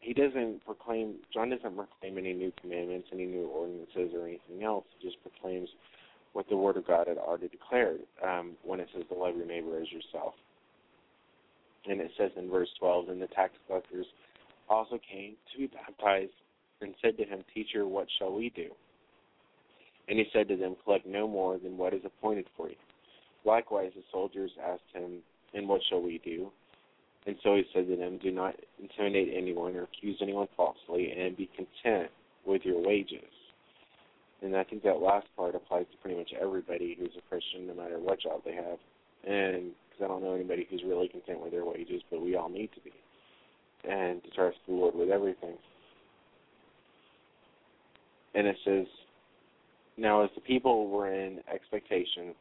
he 0.00 0.14
doesn't 0.14 0.64
proclaim, 0.64 1.16
John 1.32 1.50
doesn't 1.50 1.76
proclaim 1.76 2.18
any 2.18 2.32
new 2.32 2.52
commandments, 2.60 3.08
any 3.12 3.26
new 3.26 3.46
ordinances, 3.46 4.14
or 4.14 4.26
anything 4.26 4.64
else. 4.64 4.84
He 4.98 5.08
just 5.08 5.20
proclaims 5.22 5.68
what 6.32 6.48
the 6.48 6.56
Word 6.56 6.76
of 6.76 6.86
God 6.86 7.06
had 7.06 7.18
already 7.18 7.48
declared 7.48 8.00
um, 8.24 8.52
when 8.64 8.80
it 8.80 8.88
says 8.94 9.04
to 9.10 9.14
love 9.14 9.36
your 9.36 9.46
neighbor 9.46 9.80
as 9.80 9.90
yourself. 9.92 10.34
And 11.86 12.00
it 12.00 12.10
says 12.16 12.30
in 12.36 12.50
verse 12.50 12.68
12, 12.78 13.08
and 13.10 13.20
the 13.20 13.26
tax 13.28 13.52
collectors 13.66 14.06
also 14.68 14.98
came 15.10 15.34
to 15.52 15.58
be 15.58 15.66
baptized 15.66 16.32
and 16.80 16.94
said 17.02 17.16
to 17.18 17.24
him, 17.24 17.42
Teacher, 17.52 17.86
what 17.86 18.06
shall 18.18 18.32
we 18.32 18.50
do? 18.50 18.68
And 20.08 20.18
he 20.18 20.26
said 20.32 20.48
to 20.48 20.56
them, 20.56 20.76
Collect 20.84 21.06
no 21.06 21.28
more 21.28 21.58
than 21.58 21.76
what 21.76 21.94
is 21.94 22.02
appointed 22.04 22.46
for 22.56 22.68
you. 22.68 22.76
Likewise, 23.44 23.92
the 23.94 24.02
soldiers 24.12 24.50
asked 24.62 24.82
him, 24.92 25.18
And 25.54 25.68
what 25.68 25.80
shall 25.88 26.02
we 26.02 26.20
do? 26.24 26.50
And 27.26 27.36
so 27.42 27.54
he 27.54 27.64
said 27.74 27.86
to 27.88 27.96
them, 27.96 28.18
Do 28.22 28.30
not 28.30 28.54
intimidate 28.80 29.32
anyone 29.36 29.76
or 29.76 29.82
accuse 29.84 30.18
anyone 30.22 30.48
falsely, 30.56 31.12
and 31.12 31.36
be 31.36 31.50
content 31.54 32.10
with 32.46 32.62
your 32.64 32.80
wages. 32.80 33.28
And 34.42 34.56
I 34.56 34.64
think 34.64 34.82
that 34.84 35.00
last 35.00 35.26
part 35.36 35.54
applies 35.54 35.84
to 35.92 35.98
pretty 35.98 36.16
much 36.16 36.32
everybody 36.40 36.96
who's 36.98 37.12
a 37.18 37.28
Christian, 37.28 37.66
no 37.66 37.74
matter 37.74 37.98
what 37.98 38.20
job 38.20 38.40
they 38.44 38.54
have. 38.54 38.78
And 39.28 39.72
because 39.90 40.04
I 40.04 40.08
don't 40.08 40.22
know 40.22 40.34
anybody 40.34 40.66
who's 40.70 40.82
really 40.86 41.08
content 41.08 41.42
with 41.42 41.52
their 41.52 41.64
wages, 41.64 42.02
but 42.10 42.22
we 42.22 42.36
all 42.36 42.48
need 42.48 42.70
to 42.74 42.80
be. 42.80 42.92
And 43.88 44.22
to 44.24 44.30
trust 44.30 44.56
the 44.66 44.74
Lord 44.74 44.94
with 44.94 45.10
everything. 45.10 45.56
And 48.34 48.46
it 48.46 48.56
says, 48.64 48.86
Now 49.98 50.24
as 50.24 50.30
the 50.34 50.40
people 50.40 50.88
were 50.88 51.12
in 51.12 51.40
expectation, 51.52 52.34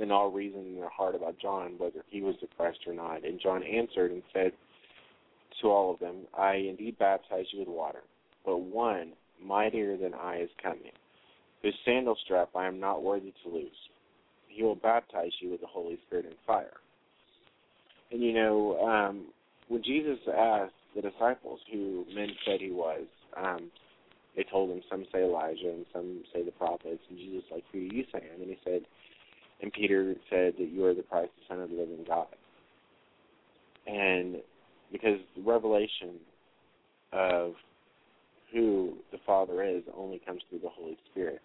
and 0.00 0.10
all 0.10 0.30
reason 0.30 0.66
in 0.66 0.76
their 0.76 0.88
heart 0.88 1.14
about 1.14 1.38
John, 1.38 1.74
whether 1.78 2.04
he 2.08 2.22
was 2.22 2.34
the 2.40 2.48
Christ 2.56 2.78
or 2.86 2.94
not. 2.94 3.24
And 3.24 3.40
John 3.40 3.62
answered 3.62 4.10
and 4.10 4.22
said 4.32 4.52
to 5.60 5.68
all 5.68 5.92
of 5.92 6.00
them, 6.00 6.26
I 6.36 6.54
indeed 6.54 6.98
baptize 6.98 7.46
you 7.52 7.60
with 7.60 7.68
water, 7.68 8.02
but 8.44 8.58
one 8.58 9.12
mightier 9.42 9.96
than 9.96 10.14
I 10.14 10.40
is 10.40 10.50
coming, 10.62 10.92
whose 11.62 11.74
sandal 11.84 12.16
strap 12.24 12.50
I 12.54 12.66
am 12.66 12.80
not 12.80 13.02
worthy 13.02 13.32
to 13.44 13.50
loose. 13.50 13.70
He 14.48 14.62
will 14.62 14.76
baptize 14.76 15.32
you 15.40 15.50
with 15.50 15.60
the 15.60 15.66
Holy 15.66 15.98
Spirit 16.06 16.26
and 16.26 16.34
fire. 16.46 16.74
And 18.10 18.22
you 18.22 18.32
know, 18.32 18.78
um, 18.80 19.26
when 19.68 19.82
Jesus 19.82 20.18
asked 20.28 20.72
the 20.94 21.02
disciples 21.02 21.60
who 21.72 22.04
men 22.14 22.28
said 22.44 22.60
he 22.60 22.70
was, 22.70 23.04
um, 23.36 23.70
they 24.36 24.44
told 24.44 24.70
him 24.70 24.82
some 24.90 25.04
say 25.12 25.22
Elijah 25.24 25.68
and 25.68 25.86
some 25.92 26.22
say 26.32 26.44
the 26.44 26.52
prophets, 26.52 27.02
and 27.08 27.18
Jesus 27.18 27.44
like, 27.50 27.64
who 27.72 27.88
do 27.88 27.96
you 27.96 28.04
say? 28.12 28.22
And 28.38 28.48
he 28.48 28.58
said, 28.64 28.82
and 29.62 29.72
Peter 29.72 30.14
said 30.28 30.54
that 30.58 30.70
you 30.70 30.84
are 30.84 30.94
the 30.94 31.02
Christ, 31.02 31.30
the 31.38 31.54
Son 31.54 31.62
of 31.62 31.70
the 31.70 31.76
living 31.76 32.04
God. 32.06 32.26
And 33.86 34.36
because 34.90 35.18
the 35.36 35.42
revelation 35.42 36.16
of 37.12 37.54
who 38.52 38.94
the 39.12 39.18
Father 39.24 39.62
is 39.62 39.82
only 39.96 40.20
comes 40.26 40.42
through 40.48 40.60
the 40.60 40.68
Holy 40.68 40.98
Spirit. 41.10 41.40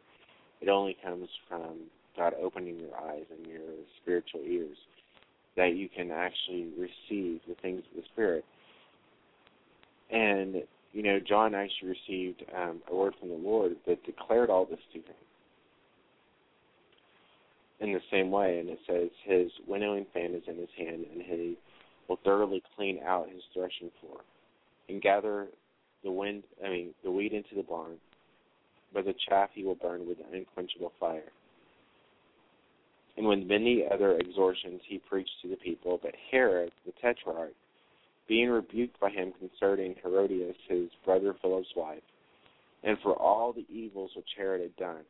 It 0.62 0.70
only 0.70 0.98
comes 1.04 1.30
from 1.48 1.78
God 2.18 2.34
opening 2.42 2.80
your 2.80 2.96
eyes 2.98 3.26
and 3.36 3.46
your 3.46 3.62
spiritual 4.02 4.42
ears 4.46 4.78
that 5.56 5.76
you 5.76 5.88
can 5.90 6.12
actually 6.12 6.68
receive 6.78 7.42
the 7.48 7.56
things 7.62 7.84
of 7.90 8.02
the 8.02 8.04
Spirit. 8.14 8.44
And, 10.12 10.64
you 10.94 11.04
know, 11.04 11.20
John 11.20 11.56
actually 11.56 11.96
received 12.08 12.44
um, 12.56 12.82
a 12.90 12.96
word 12.96 13.14
from 13.20 13.30
the 13.30 13.36
Lord 13.36 13.76
that 13.88 14.04
declared 14.06 14.50
all 14.50 14.66
this 14.66 14.80
to 14.94 15.00
him 15.00 15.16
in 17.80 17.94
the 17.94 18.02
same 18.12 18.32
way, 18.32 18.60
and 18.60 18.70
it 18.70 18.80
says 18.88 19.10
his 19.24 19.52
winnowing 19.68 20.06
fan 20.14 20.34
is 20.34 20.44
in 20.48 20.58
his 20.58 20.70
hand, 20.78 21.06
and 21.12 21.22
he 21.22 21.58
will 22.08 22.20
thoroughly 22.24 22.64
clean 22.76 23.00
out 23.06 23.30
his 23.30 23.44
threshing 23.54 23.92
floor, 24.02 24.22
and 24.90 25.02
gather 25.02 25.48
the 26.04 26.12
wind, 26.12 26.44
I 26.66 26.70
mean, 26.70 26.94
the 27.04 27.12
wheat 27.12 27.34
into 27.34 27.56
the 27.56 27.64
barn, 27.64 27.98
but 28.94 29.06
the 29.06 29.14
chaff 29.28 29.50
he 29.54 29.64
will 29.64 29.76
burn 29.76 30.08
with 30.08 30.18
unquenchable 30.34 30.94
fire. 31.00 31.32
And 33.18 33.28
with 33.28 33.40
many 33.40 33.84
other 33.92 34.18
exhortations 34.18 34.82
he 34.88 35.00
preached 35.00 35.42
to 35.42 35.50
the 35.50 35.56
people, 35.56 36.00
but 36.02 36.14
Herod 36.32 36.72
the 36.86 36.94
Tetrarch, 37.02 37.54
being 38.28 38.50
rebuked 38.50 39.00
by 39.00 39.10
him 39.10 39.34
concerning 39.40 39.96
Herodias, 40.04 40.56
his 40.68 40.90
brother 41.06 41.36
Philip's 41.42 41.68
wife, 41.76 42.04
and 42.84 42.98
for 43.02 43.14
all 43.14 43.54
the 43.54 43.66
evils 43.70 44.12
which 44.16 44.30
Herod 44.38 44.62
had 44.62 44.76
done, 44.76 45.04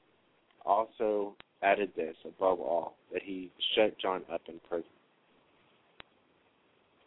also 0.65 1.35
added 1.63 1.91
this 1.95 2.15
above 2.25 2.59
all, 2.59 2.95
that 3.11 3.21
he 3.23 3.51
shut 3.75 3.97
John 3.99 4.23
up 4.31 4.41
in 4.47 4.59
prison. 4.69 4.89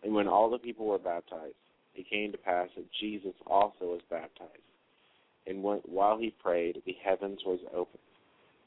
And 0.03 0.15
when 0.15 0.29
all 0.29 0.51
the 0.51 0.59
people 0.59 0.87
were 0.87 0.99
baptized, 0.99 1.55
it 1.95 2.09
came 2.09 2.33
to 2.33 2.39
pass 2.39 2.69
that 2.77 2.87
Jesus 3.01 3.35
also 3.47 3.83
was 3.83 4.01
baptized. 4.11 4.51
And 5.47 5.63
when, 5.63 5.79
while 5.85 6.19
he 6.19 6.35
prayed, 6.43 6.83
the 6.87 6.97
heavens 7.03 7.41
was 7.45 7.61
opened, 7.75 7.99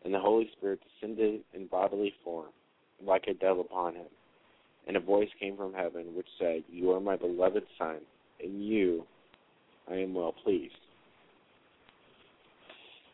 and 0.04 0.14
the 0.14 0.20
Holy 0.20 0.50
Spirit 0.58 0.80
descended 1.02 1.42
in 1.54 1.68
bodily 1.68 2.14
form, 2.24 2.50
like 3.04 3.26
a 3.28 3.34
dove 3.34 3.60
upon 3.60 3.96
him. 3.96 4.08
And 4.88 4.98
a 4.98 5.00
voice 5.00 5.30
came 5.40 5.56
from 5.56 5.74
heaven 5.74 6.14
which 6.16 6.28
said, 6.38 6.64
You 6.70 6.92
are 6.92 7.00
my 7.00 7.16
beloved 7.16 7.64
Son, 7.78 8.00
and 8.42 8.66
you 8.66 9.06
I 9.90 9.96
am 9.96 10.14
well 10.14 10.34
pleased 10.44 10.76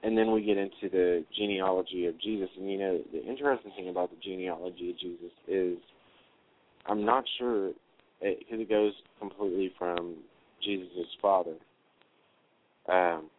and 0.04 0.18
then 0.18 0.32
we 0.32 0.42
get 0.42 0.58
into 0.58 0.90
the 0.90 1.26
genealogy 1.38 2.06
of 2.06 2.20
Jesus. 2.20 2.50
And 2.58 2.72
you 2.72 2.78
know, 2.78 3.00
the 3.12 3.24
interesting 3.24 3.72
thing 3.76 3.90
about 3.90 4.10
the 4.12 4.18
genealogy 4.24 4.92
of 4.92 5.00
Jesus 5.00 5.32
is, 5.48 5.78
I'm 6.86 7.06
not 7.06 7.26
sure 7.38 7.72
because 8.20 8.44
it, 8.52 8.62
it, 8.62 8.70
goes 8.70 8.94
completely 9.20 9.74
from 9.78 10.16
Jesus' 10.64 11.08
father, 11.22 11.56
um, 12.88 13.30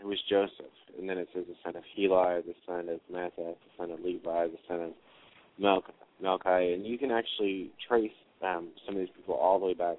who 0.00 0.08
was 0.08 0.18
Joseph, 0.28 0.72
and 0.98 1.08
then 1.08 1.18
it 1.18 1.28
says 1.34 1.44
the 1.48 1.54
son 1.64 1.76
of 1.76 1.82
Heli, 1.96 2.42
the 2.42 2.54
son 2.66 2.88
of 2.88 3.00
Matthias, 3.10 3.56
the 3.56 3.76
son 3.76 3.90
of 3.90 4.00
Levi, 4.00 4.46
the 4.46 4.58
son 4.68 4.80
of 4.80 4.90
Melch- 5.60 5.92
Melchi, 6.22 6.74
and 6.74 6.86
you 6.86 6.98
can 6.98 7.10
actually 7.10 7.70
trace 7.86 8.10
um, 8.44 8.68
some 8.86 8.96
of 8.96 9.00
these 9.00 9.14
people 9.14 9.34
all 9.34 9.58
the 9.58 9.66
way 9.66 9.74
back 9.74 9.96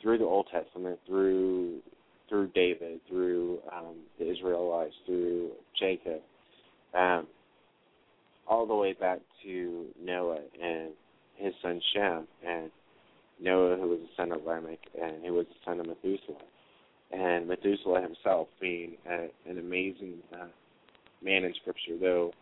through 0.00 0.18
the 0.18 0.24
Old 0.24 0.48
Testament, 0.52 0.98
through 1.06 1.80
through 2.28 2.48
David, 2.54 3.00
through 3.08 3.58
um, 3.72 3.96
the 4.18 4.30
Israelites, 4.30 4.94
through 5.06 5.50
Jacob, 5.78 6.20
um, 6.94 7.26
all 8.46 8.66
the 8.66 8.74
way 8.74 8.92
back 8.92 9.20
to 9.42 9.86
Noah 10.02 10.40
and 10.62 10.90
his 11.36 11.52
son 11.62 11.80
Shem, 11.92 12.26
and 12.46 12.70
Noah, 13.40 13.76
who 13.76 13.88
was 13.88 13.98
the 14.00 14.08
son 14.16 14.32
of 14.32 14.44
Lamech, 14.44 14.78
and 15.00 15.24
who 15.24 15.34
was 15.34 15.46
the 15.46 15.54
son 15.64 15.80
of 15.80 15.86
Methuselah, 15.86 16.38
and 17.12 17.48
Methuselah 17.48 18.02
himself 18.02 18.48
being 18.60 18.96
a, 19.08 19.28
an 19.48 19.58
amazing 19.58 20.18
uh, 20.32 20.46
man 21.22 21.44
in 21.44 21.52
Scripture, 21.60 21.98
though 22.00 22.32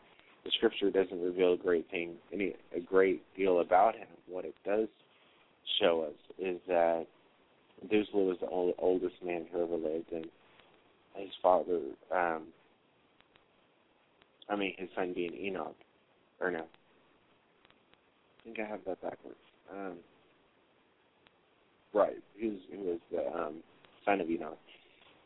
the 0.44 0.50
Scripture 0.56 0.90
doesn't 0.90 1.22
reveal 1.22 1.54
a 1.54 1.56
great 1.56 1.90
thing, 1.90 2.14
any 2.32 2.54
a 2.76 2.80
great 2.80 3.22
deal 3.36 3.60
about 3.60 3.94
him. 3.94 4.08
What 4.28 4.44
it 4.44 4.54
does 4.64 4.88
show 5.80 6.06
us 6.08 6.34
is 6.38 6.58
that 6.68 7.06
Methuselah 7.82 8.24
was 8.24 8.36
the 8.40 8.48
only 8.50 8.74
oldest 8.78 9.16
man 9.24 9.46
who 9.52 9.62
ever 9.62 9.76
lived, 9.76 10.12
and 10.12 10.26
his 11.16 11.30
father, 11.42 11.80
um, 12.14 12.44
I 14.48 14.56
mean, 14.56 14.74
his 14.78 14.88
son 14.96 15.12
being 15.14 15.34
Enoch, 15.34 15.76
or 16.40 16.50
no, 16.50 16.60
I 16.60 18.44
think 18.44 18.58
I 18.60 18.66
have 18.66 18.80
that 18.86 19.02
backwards. 19.02 19.36
Um, 19.72 19.96
right, 21.92 22.16
he 22.36 22.48
was, 22.48 22.58
he 22.70 22.76
was 22.76 22.98
the 23.10 23.26
um, 23.36 23.54
son 24.04 24.20
of 24.20 24.30
Enoch, 24.30 24.58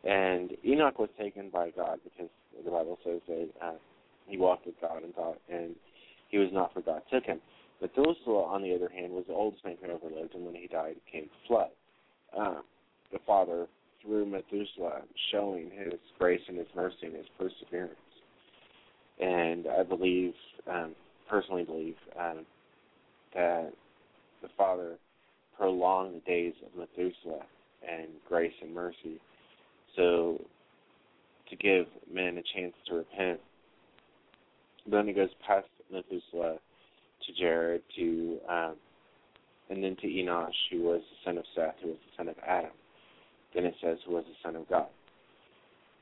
and 0.04 0.52
Enoch 0.64 0.98
was 0.98 1.10
taken 1.18 1.50
by 1.50 1.70
God 1.70 1.98
because 2.04 2.30
the 2.64 2.70
Bible 2.70 2.98
says 3.04 3.20
that 3.28 3.48
uh, 3.62 3.72
he 4.26 4.38
walked 4.38 4.66
with 4.66 4.80
God 4.80 5.02
and 5.02 5.14
thought, 5.14 5.38
and 5.50 5.74
he 6.28 6.38
was 6.38 6.48
not 6.52 6.72
for 6.72 6.80
God 6.80 7.02
took 7.12 7.24
him. 7.24 7.40
Methuselah, 7.80 8.44
on 8.44 8.62
the 8.62 8.74
other 8.74 8.88
hand, 8.88 9.12
was 9.12 9.24
the 9.28 9.34
oldest 9.34 9.64
man 9.64 9.76
who 9.80 9.90
ever 9.90 10.14
lived, 10.14 10.34
and 10.34 10.44
when 10.46 10.54
he 10.54 10.66
died, 10.66 10.96
came 11.10 11.24
the 11.24 11.46
flood. 11.46 11.68
Um, 12.38 12.62
the 13.12 13.18
Father, 13.26 13.66
through 14.02 14.26
Methuselah, 14.26 15.02
showing 15.32 15.70
his 15.70 15.94
grace 16.18 16.40
and 16.48 16.58
his 16.58 16.66
mercy 16.74 16.96
and 17.04 17.14
his 17.14 17.26
perseverance. 17.38 17.94
And 19.20 19.66
I 19.66 19.82
believe, 19.82 20.34
um, 20.70 20.94
personally 21.30 21.64
believe, 21.64 21.96
um, 22.18 22.44
that 23.34 23.72
the 24.42 24.48
Father 24.56 24.96
prolonged 25.56 26.16
the 26.16 26.20
days 26.30 26.54
of 26.64 26.78
Methuselah 26.78 27.44
and 27.88 28.08
grace 28.28 28.52
and 28.60 28.74
mercy 28.74 29.20
so 29.96 30.40
to 31.48 31.56
give 31.56 31.86
men 32.12 32.38
a 32.38 32.42
chance 32.54 32.74
to 32.86 32.94
repent. 32.94 33.40
Then 34.88 35.08
it 35.08 35.16
goes 35.16 35.30
past 35.46 35.66
Methuselah 35.90 36.56
to 37.26 37.32
Jared 37.38 37.82
to 37.96 38.38
um, 38.48 38.74
and 39.70 39.82
then 39.82 39.96
to 39.96 40.06
Enosh, 40.06 40.50
who 40.70 40.82
was 40.82 41.00
the 41.00 41.30
son 41.30 41.38
of 41.38 41.44
Seth, 41.54 41.74
who 41.82 41.88
was 41.88 41.98
the 41.98 42.16
son 42.16 42.28
of 42.28 42.36
Adam. 42.46 42.70
Then 43.54 43.64
it 43.64 43.74
says 43.82 43.98
who 44.06 44.14
was 44.14 44.24
the 44.24 44.36
son 44.42 44.56
of 44.56 44.68
God. 44.68 44.86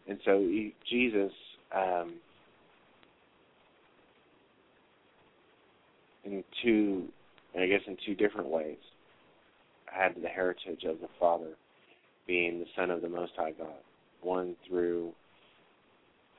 And 0.09 0.19
so 0.25 0.39
he, 0.41 0.75
Jesus 0.89 1.33
um, 1.75 2.15
in 6.25 6.45
two 6.63 7.09
I 7.57 7.67
guess 7.67 7.81
in 7.87 7.97
two 8.05 8.15
different 8.15 8.49
ways 8.49 8.79
had 9.87 10.15
the 10.21 10.29
heritage 10.29 10.85
of 10.85 11.01
the 11.01 11.09
Father 11.21 11.55
being 12.27 12.59
the 12.59 12.67
Son 12.75 12.91
of 12.91 13.01
the 13.01 13.09
Most 13.09 13.33
High 13.37 13.53
God. 13.53 13.69
One 14.23 14.57
through 14.67 15.13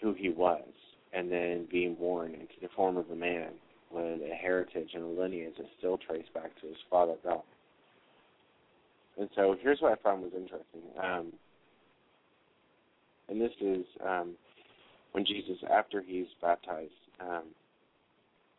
who 0.02 0.14
he 0.14 0.30
was, 0.30 0.68
and 1.14 1.32
then 1.32 1.68
being 1.72 1.96
born 1.96 2.34
into 2.34 2.54
the 2.62 2.68
form 2.76 2.98
of 2.98 3.10
a 3.12 3.16
man 3.16 3.52
with 3.92 4.22
a 4.22 4.36
heritage 4.36 4.90
and 4.94 5.04
a 5.04 5.22
lineage 5.22 5.56
is 5.60 5.68
still 5.78 5.98
traced 5.98 6.34
back 6.34 6.52
to 6.62 6.68
his 6.68 6.78
father 6.90 7.16
God. 7.24 7.42
And 9.18 9.30
so 9.36 9.56
here's 9.62 9.80
what 9.80 9.94
I 9.94 10.02
found 10.04 10.24
was 10.24 10.32
interesting. 10.36 10.82
Um, 11.02 11.34
and 13.30 13.40
this 13.40 13.52
is 13.62 13.86
um, 14.06 14.36
when 15.14 15.26
Jesus, 15.26 15.58
after 15.72 16.02
he's 16.02 16.28
baptized, 16.42 16.92
um, 17.22 17.44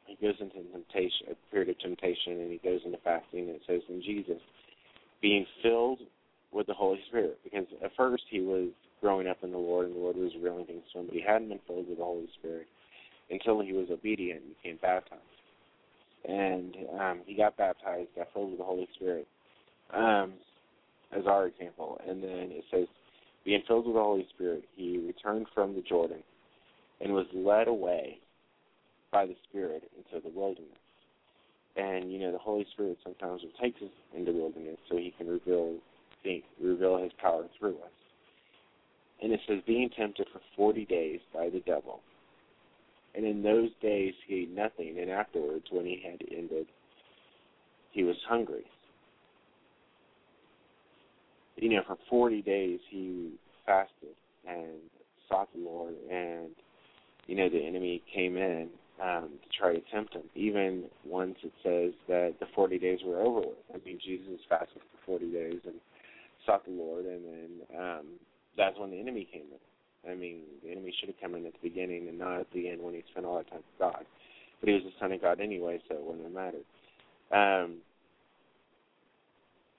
he 0.07 0.17
goes 0.25 0.37
into 0.41 0.55
temptation, 0.73 1.29
a 1.31 1.51
period 1.51 1.69
of 1.71 1.79
temptation, 1.81 2.41
and 2.41 2.51
he 2.51 2.59
goes 2.59 2.81
into 2.85 2.99
fasting. 2.99 3.49
And 3.49 3.51
it 3.51 3.63
says, 3.67 3.83
"In 3.89 4.01
Jesus, 4.03 4.41
being 5.21 5.47
filled 5.63 6.01
with 6.53 6.67
the 6.67 6.75
Holy 6.75 7.01
Spirit," 7.09 7.39
because 7.45 7.67
at 7.83 7.91
first 7.97 8.25
he 8.31 8.41
was 8.41 8.71
growing 9.01 9.27
up 9.27 9.39
in 9.43 9.53
the 9.53 9.59
Lord, 9.59 9.87
and 9.87 9.95
the 9.95 10.01
Lord 10.01 10.17
was 10.17 10.33
revealing 10.37 10.65
things 10.65 10.83
to 10.93 11.01
him, 11.01 11.07
but 11.07 11.15
he 11.15 11.21
hadn't 11.21 11.49
been 11.49 11.61
filled 11.67 11.89
with 11.89 11.99
the 11.99 12.05
Holy 12.05 12.29
Spirit 12.39 12.67
until 13.31 13.61
he 13.61 13.73
was 13.73 13.89
obedient 13.91 14.43
and 14.43 14.57
became 14.57 14.79
baptized. 14.81 15.23
And 16.29 16.77
um, 16.99 17.21
he 17.25 17.35
got 17.35 17.57
baptized, 17.57 18.09
got 18.17 18.29
filled 18.33 18.51
with 18.51 18.59
the 18.59 18.65
Holy 18.65 18.89
Spirit, 18.95 19.27
um, 19.95 20.35
as 21.17 21.25
our 21.27 21.47
example. 21.47 22.01
And 22.07 22.23
then 22.23 22.51
it 22.51 22.65
says, 22.71 22.87
being 23.45 23.63
filled 23.67 23.87
with 23.87 23.95
the 23.95 24.03
Holy 24.03 24.27
Spirit, 24.35 24.65
he 24.75 24.99
returned 24.99 25.47
from 25.55 25.75
the 25.75 25.83
Jordan 25.83 26.23
and 27.01 27.13
was 27.13 27.27
led 27.33 27.69
away 27.69 28.19
by 29.13 29.27
the 29.27 29.37
Spirit 29.49 29.85
into 29.97 30.23
the 30.23 30.37
wilderness. 30.37 30.71
And 31.77 32.11
you 32.11 32.19
know, 32.19 32.33
the 32.33 32.39
Holy 32.39 32.67
Spirit 32.73 32.99
sometimes 33.05 33.43
will 33.43 33.51
take 33.61 33.77
us 33.77 33.93
into 34.17 34.33
the 34.33 34.39
wilderness 34.39 34.79
so 34.89 34.97
He 34.97 35.15
can 35.17 35.29
reveal, 35.29 35.77
think, 36.23 36.45
reveal 36.61 37.03
His 37.03 37.13
power 37.21 37.45
through 37.59 37.77
us. 37.77 37.91
And 39.23 39.33
it 39.33 39.41
says, 39.47 39.59
being 39.67 39.91
tempted 39.97 40.27
for 40.33 40.41
40 40.57 40.85
days 40.87 41.21
by 41.33 41.49
the 41.51 41.61
devil. 41.61 42.01
And 43.17 43.25
in 43.25 43.43
those 43.43 43.71
days 43.81 44.13
he 44.27 44.43
ate 44.43 44.55
nothing, 44.55 44.99
and 45.01 45.11
afterwards, 45.11 45.65
when 45.71 45.87
he 45.87 46.03
had 46.05 46.21
ended, 46.31 46.67
he 47.93 48.05
was 48.05 48.17
hungry. 48.29 48.65
You 51.57 51.71
know, 51.71 51.83
for 51.87 51.97
40 52.11 52.43
days 52.43 52.79
he 52.91 53.33
fasted 53.65 54.15
and 54.47 54.77
sought 55.29 55.49
the 55.55 55.61
Lord, 55.61 55.95
and, 56.13 56.51
you 57.27 57.37
know, 57.37 57.49
the 57.49 57.67
enemy 57.67 58.03
came 58.15 58.37
in 58.37 58.69
um, 59.03 59.31
to 59.43 59.59
try 59.59 59.75
to 59.75 59.81
tempt 59.91 60.15
him. 60.15 60.25
Even 60.35 60.85
once 61.07 61.37
it 61.43 61.53
says 61.63 61.95
that 62.09 62.35
the 62.39 62.47
40 62.55 62.79
days 62.79 63.01
were 63.05 63.21
over 63.21 63.41
with. 63.41 63.65
I 63.75 63.79
mean, 63.85 63.99
Jesus 64.05 64.41
fasted 64.47 64.83
for 65.07 65.19
40 65.19 65.33
days 65.33 65.61
and 65.65 65.77
sought 66.45 66.67
the 66.67 66.73
Lord, 66.73 67.07
and 67.07 67.25
then 67.25 67.81
um, 67.81 68.07
that's 68.59 68.79
when 68.79 68.91
the 68.91 69.01
enemy 69.01 69.27
came 69.33 69.43
in. 69.43 69.66
I 70.11 70.15
mean, 70.15 70.41
the 70.65 70.71
enemy 70.71 70.95
should 70.99 71.09
have 71.09 71.21
come 71.21 71.35
in 71.35 71.47
at 71.47 71.53
the 71.53 71.69
beginning 71.69 72.09
and 72.09 72.19
not 72.19 72.41
at 72.41 72.47
the 72.53 72.69
end 72.69 72.83
when 72.83 72.95
he 72.95 73.03
spent 73.11 73.27
all 73.27 73.37
that 73.37 73.51
time 73.51 73.59
with 73.59 73.79
God. 73.79 74.05
But 74.61 74.69
he 74.69 74.75
was 74.75 74.85
the 74.85 74.93
Son 75.01 75.13
of 75.13 75.21
God 75.21 75.41
anyway, 75.41 75.81
so 75.89 75.97
it 75.97 76.03
wouldn't 76.03 76.25
have 76.25 76.33
mattered. 76.33 76.65
Um, 77.33 77.79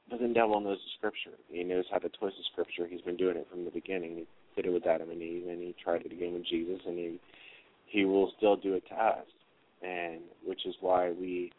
but 0.10 0.20
then 0.20 0.34
devil 0.34 0.60
knows 0.60 0.78
the 0.78 0.92
scripture. 0.98 1.38
He 1.50 1.64
knows 1.64 1.86
how 1.92 1.98
to 1.98 2.10
twist 2.10 2.36
the 2.38 2.44
scripture. 2.52 2.88
He's 2.88 3.02
been 3.02 3.18
doing 3.18 3.38
it 3.38 3.48
from 3.50 3.66
the 3.66 3.72
beginning. 3.72 4.16
He 4.16 4.26
did 4.56 4.70
it 4.70 4.74
with 4.74 4.86
Adam 4.86 5.10
and 5.10 5.22
Eve, 5.22 5.48
and 5.48 5.62
he 5.62 5.76
tried 5.82 6.06
it 6.06 6.12
again 6.12 6.34
with 6.34 6.46
Jesus, 6.46 6.80
and 6.86 6.98
he 6.98 7.20
he 7.86 8.04
will 8.04 8.32
still 8.38 8.58
do 8.58 8.74
it 8.74 8.84
to 8.90 8.96
us. 8.96 9.26
And 9.82 10.22
which 10.46 10.66
is 10.66 10.76
why 10.82 11.12
we, 11.12 11.52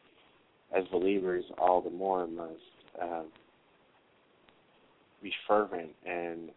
as 0.77 0.85
believers, 0.91 1.45
all 1.57 1.81
the 1.81 1.91
more 1.91 2.27
must 2.27 2.53
um, 3.01 3.27
be 5.23 5.33
fervent 5.47 5.91
and 6.07 6.51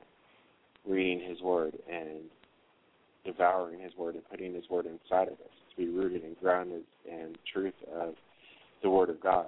reading 0.87 1.27
His 1.27 1.41
Word 1.41 1.77
and 1.91 2.21
devouring 3.25 3.79
His 3.79 3.95
Word 3.97 4.15
and 4.15 4.29
putting 4.29 4.53
His 4.53 4.69
Word 4.69 4.85
inside 4.85 5.27
of 5.27 5.33
us 5.33 5.55
to 5.69 5.77
be 5.77 5.89
rooted 5.89 6.23
and 6.23 6.37
grounded 6.39 6.83
in 7.09 7.35
truth 7.51 7.73
of 7.95 8.15
the 8.81 8.89
Word 8.89 9.09
of 9.09 9.21
God. 9.21 9.47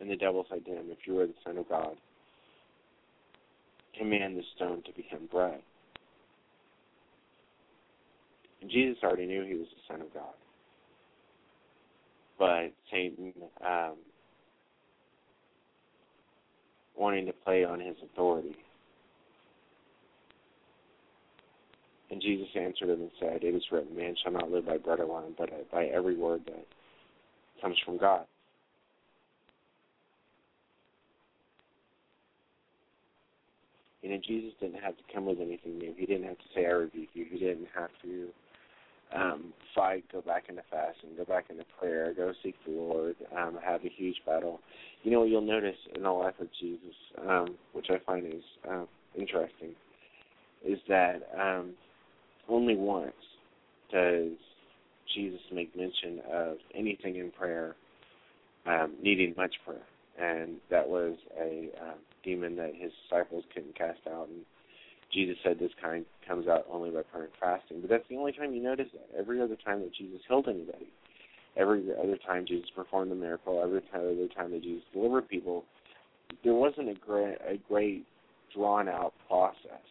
And 0.00 0.10
the 0.10 0.16
devil 0.16 0.44
said 0.50 0.64
to 0.64 0.72
him, 0.72 0.86
If 0.90 1.06
you 1.06 1.18
are 1.20 1.26
the 1.26 1.34
Son 1.44 1.56
of 1.56 1.68
God, 1.68 1.96
command 3.96 4.36
the 4.36 4.42
stone 4.56 4.82
to 4.82 4.92
become 4.92 5.28
bread. 5.30 5.60
And 8.60 8.70
Jesus 8.70 8.98
already 9.02 9.26
knew 9.26 9.44
he 9.44 9.54
was 9.54 9.68
the 9.68 9.92
Son 9.94 10.00
of 10.00 10.12
God. 10.12 10.34
But 12.38 12.72
Satan, 12.90 13.32
um, 13.64 13.94
wanting 16.96 17.26
to 17.26 17.32
play 17.32 17.64
on 17.64 17.78
his 17.78 17.96
authority, 18.02 18.56
And 22.14 22.22
Jesus 22.22 22.46
answered 22.54 22.90
him 22.90 23.00
and 23.00 23.10
said, 23.18 23.42
It 23.42 23.56
is 23.56 23.64
written, 23.72 23.96
Man 23.96 24.14
shall 24.22 24.30
not 24.30 24.48
live 24.48 24.66
by 24.66 24.78
bread 24.78 25.00
alone, 25.00 25.34
but 25.36 25.50
by 25.72 25.86
every 25.86 26.16
word 26.16 26.42
that 26.46 26.64
comes 27.60 27.76
from 27.84 27.98
God. 27.98 28.24
You 34.00 34.10
know, 34.10 34.20
Jesus 34.24 34.52
didn't 34.60 34.80
have 34.80 34.96
to 34.96 35.02
come 35.12 35.26
with 35.26 35.40
anything 35.40 35.76
new. 35.76 35.92
He 35.96 36.06
didn't 36.06 36.28
have 36.28 36.38
to 36.38 36.44
say, 36.54 36.66
I 36.66 36.70
rebuke 36.70 37.08
you. 37.14 37.26
He 37.28 37.36
didn't 37.36 37.66
have 37.74 37.90
to 38.02 38.28
um, 39.12 39.52
fight, 39.74 40.04
go 40.12 40.20
back 40.20 40.44
into 40.48 40.62
fasting, 40.70 41.16
go 41.16 41.24
back 41.24 41.46
into 41.50 41.64
prayer, 41.80 42.14
go 42.14 42.32
seek 42.44 42.54
the 42.64 42.74
Lord, 42.74 43.16
um, 43.36 43.58
have 43.60 43.84
a 43.84 43.88
huge 43.88 44.20
battle. 44.24 44.60
You 45.02 45.10
know 45.10 45.20
what 45.20 45.30
you'll 45.30 45.40
notice 45.40 45.78
in 45.96 46.04
the 46.04 46.10
life 46.12 46.38
of 46.38 46.46
Jesus, 46.60 46.94
um, 47.28 47.56
which 47.72 47.86
I 47.90 47.98
find 48.06 48.24
is 48.24 48.44
um, 48.70 48.86
interesting, 49.18 49.74
is 50.64 50.78
that 50.86 51.28
um, 51.36 51.74
only 52.48 52.76
once 52.76 53.12
does 53.92 54.32
Jesus 55.14 55.40
make 55.52 55.74
mention 55.76 56.20
of 56.32 56.56
anything 56.74 57.16
in 57.16 57.30
prayer 57.30 57.76
um, 58.66 58.94
needing 59.02 59.34
much 59.36 59.54
prayer, 59.64 59.82
and 60.18 60.56
that 60.70 60.88
was 60.88 61.16
a 61.38 61.68
um, 61.82 61.98
demon 62.22 62.56
that 62.56 62.72
his 62.74 62.92
disciples 63.02 63.44
couldn't 63.52 63.76
cast 63.76 64.00
out. 64.10 64.28
And 64.28 64.40
Jesus 65.12 65.36
said 65.44 65.58
this 65.58 65.70
kind 65.80 66.04
comes 66.26 66.48
out 66.48 66.64
only 66.70 66.90
by 66.90 67.02
prayer 67.02 67.24
and 67.24 67.32
fasting. 67.38 67.80
But 67.80 67.90
that's 67.90 68.08
the 68.08 68.16
only 68.16 68.32
time 68.32 68.54
you 68.54 68.62
notice 68.62 68.88
that. 68.92 69.18
Every 69.18 69.40
other 69.40 69.56
time 69.64 69.80
that 69.80 69.94
Jesus 69.94 70.20
healed 70.26 70.48
anybody, 70.48 70.88
every 71.56 71.84
other 72.02 72.18
time 72.26 72.46
Jesus 72.46 72.68
performed 72.74 73.12
a 73.12 73.14
miracle, 73.14 73.60
every 73.62 73.82
other 73.94 74.28
time 74.34 74.50
that 74.52 74.62
Jesus 74.62 74.82
delivered 74.92 75.28
people, 75.28 75.64
there 76.42 76.54
wasn't 76.54 76.88
a 76.88 76.94
great, 76.94 77.36
a 77.46 77.58
great 77.68 78.06
drawn 78.54 78.88
out 78.88 79.12
process 79.28 79.84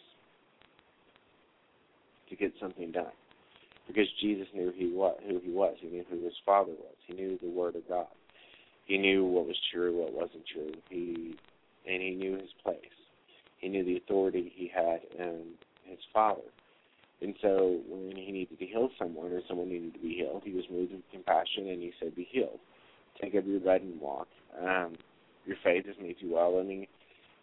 to 2.35 2.41
get 2.41 2.53
something 2.59 2.91
done. 2.91 3.11
Because 3.87 4.07
Jesus 4.21 4.47
knew 4.53 4.71
he 4.75 4.87
was, 4.87 5.17
who 5.27 5.39
he 5.43 5.51
was. 5.51 5.75
He 5.79 5.87
knew 5.87 6.05
who 6.09 6.23
his 6.23 6.33
Father 6.45 6.71
was. 6.71 6.95
He 7.05 7.13
knew 7.13 7.37
the 7.41 7.49
Word 7.49 7.75
of 7.75 7.87
God. 7.87 8.07
He 8.85 8.97
knew 8.97 9.25
what 9.25 9.45
was 9.45 9.57
true, 9.71 9.97
what 9.97 10.13
wasn't 10.13 10.45
true. 10.51 10.71
He 10.89 11.35
and 11.85 12.01
he 12.01 12.11
knew 12.11 12.33
his 12.33 12.49
place. 12.63 12.77
He 13.57 13.67
knew 13.67 13.83
the 13.83 13.97
authority 13.97 14.51
he 14.55 14.71
had 14.73 15.01
in 15.17 15.41
his 15.83 15.99
Father. 16.13 16.41
And 17.21 17.35
so 17.41 17.81
when 17.87 18.15
he 18.15 18.31
needed 18.31 18.59
to 18.59 18.65
heal 18.65 18.89
someone 18.99 19.31
or 19.31 19.41
someone 19.47 19.69
needed 19.69 19.93
to 19.93 19.99
be 19.99 20.13
healed, 20.13 20.43
he 20.45 20.53
was 20.53 20.65
moved 20.69 20.91
with 20.91 21.01
compassion 21.11 21.69
and 21.69 21.81
he 21.81 21.93
said, 21.99 22.15
Be 22.15 22.27
healed. 22.29 22.59
Take 23.21 23.35
up 23.35 23.45
your 23.45 23.59
bed 23.59 23.81
and 23.81 23.99
walk. 23.99 24.27
Um, 24.61 24.95
your 25.45 25.57
faith 25.63 25.85
has 25.85 25.95
made 26.01 26.15
you 26.19 26.33
well. 26.33 26.59
I 26.59 26.63
mean, 26.63 26.87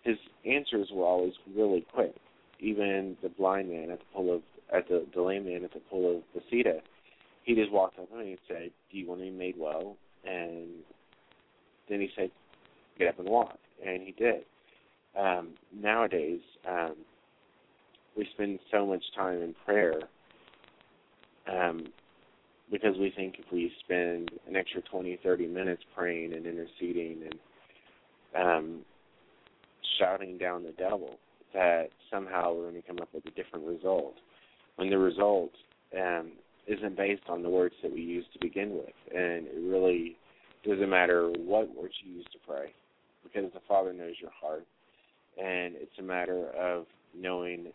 his 0.03 0.17
answers 0.45 0.89
were 0.93 1.05
always 1.05 1.35
really 1.55 1.87
quick. 1.93 2.15
Even 2.59 3.17
the 3.23 3.29
blind 3.31 3.71
man 3.71 3.91
at 3.91 4.01
the 4.01 4.05
pool 4.13 4.35
of 4.35 4.43
at 4.73 4.89
the, 4.89 5.07
the 5.15 5.23
lame 5.23 5.47
man 5.47 5.65
at 5.65 5.73
the 5.73 5.81
pool 5.81 6.19
of 6.19 6.23
Bethesda, 6.35 6.81
he 7.45 7.55
just 7.55 7.73
walked 7.73 7.99
up 7.99 8.09
to 8.09 8.15
him 8.15 8.21
and 8.21 8.29
he 8.29 8.39
said, 8.49 8.71
"Do 8.91 8.99
you 8.99 9.09
want 9.09 9.21
to 9.21 9.25
be 9.25 9.31
made 9.31 9.57
well?" 9.59 9.97
And 10.25 10.69
then 11.89 12.01
he 12.01 12.11
said, 12.17 12.31
"Get 12.99 13.09
up 13.09 13.19
and 13.19 13.29
walk," 13.29 13.59
and 13.85 14.03
he 14.03 14.13
did. 14.13 14.45
Um, 15.19 15.55
nowadays, 15.75 16.41
um, 16.69 16.95
we 18.17 18.29
spend 18.35 18.59
so 18.71 18.87
much 18.87 19.03
time 19.17 19.43
in 19.43 19.55
prayer 19.65 19.95
um, 21.51 21.87
because 22.71 22.97
we 22.99 23.13
think 23.17 23.37
if 23.39 23.51
we 23.53 23.73
spend 23.85 24.31
an 24.47 24.57
extra 24.57 24.83
20, 24.83 25.19
30 25.23 25.47
minutes 25.49 25.83
praying 25.97 26.33
and 26.35 26.47
interceding 26.47 27.23
and 27.25 27.35
um, 28.37 28.81
shouting 29.99 30.39
down 30.39 30.63
the 30.63 30.73
devil, 30.73 31.17
that 31.53 31.89
somehow 32.11 32.55
we're 32.55 32.71
going 32.71 32.81
to 32.81 32.87
come 32.87 32.99
up 33.01 33.09
with 33.13 33.27
a 33.27 33.31
different 33.31 33.67
result. 33.67 34.15
When 34.81 34.89
the 34.89 34.97
result 34.97 35.51
um, 35.95 36.33
isn't 36.67 36.97
based 36.97 37.25
on 37.29 37.43
the 37.43 37.51
words 37.51 37.75
that 37.83 37.93
we 37.93 38.01
use 38.01 38.25
to 38.33 38.39
begin 38.41 38.71
with, 38.73 38.95
and 39.15 39.47
it 39.47 39.61
really 39.61 40.17
doesn't 40.67 40.89
matter 40.89 41.29
what 41.29 41.69
words 41.77 41.93
you 42.03 42.15
use 42.15 42.25
to 42.33 42.39
pray, 42.49 42.73
because 43.23 43.53
the 43.53 43.61
Father 43.69 43.93
knows 43.93 44.15
your 44.19 44.31
heart, 44.31 44.65
and 45.37 45.75
it's 45.77 45.93
a 45.99 46.03
matter 46.03 46.49
of 46.59 46.87
knowing 47.15 47.67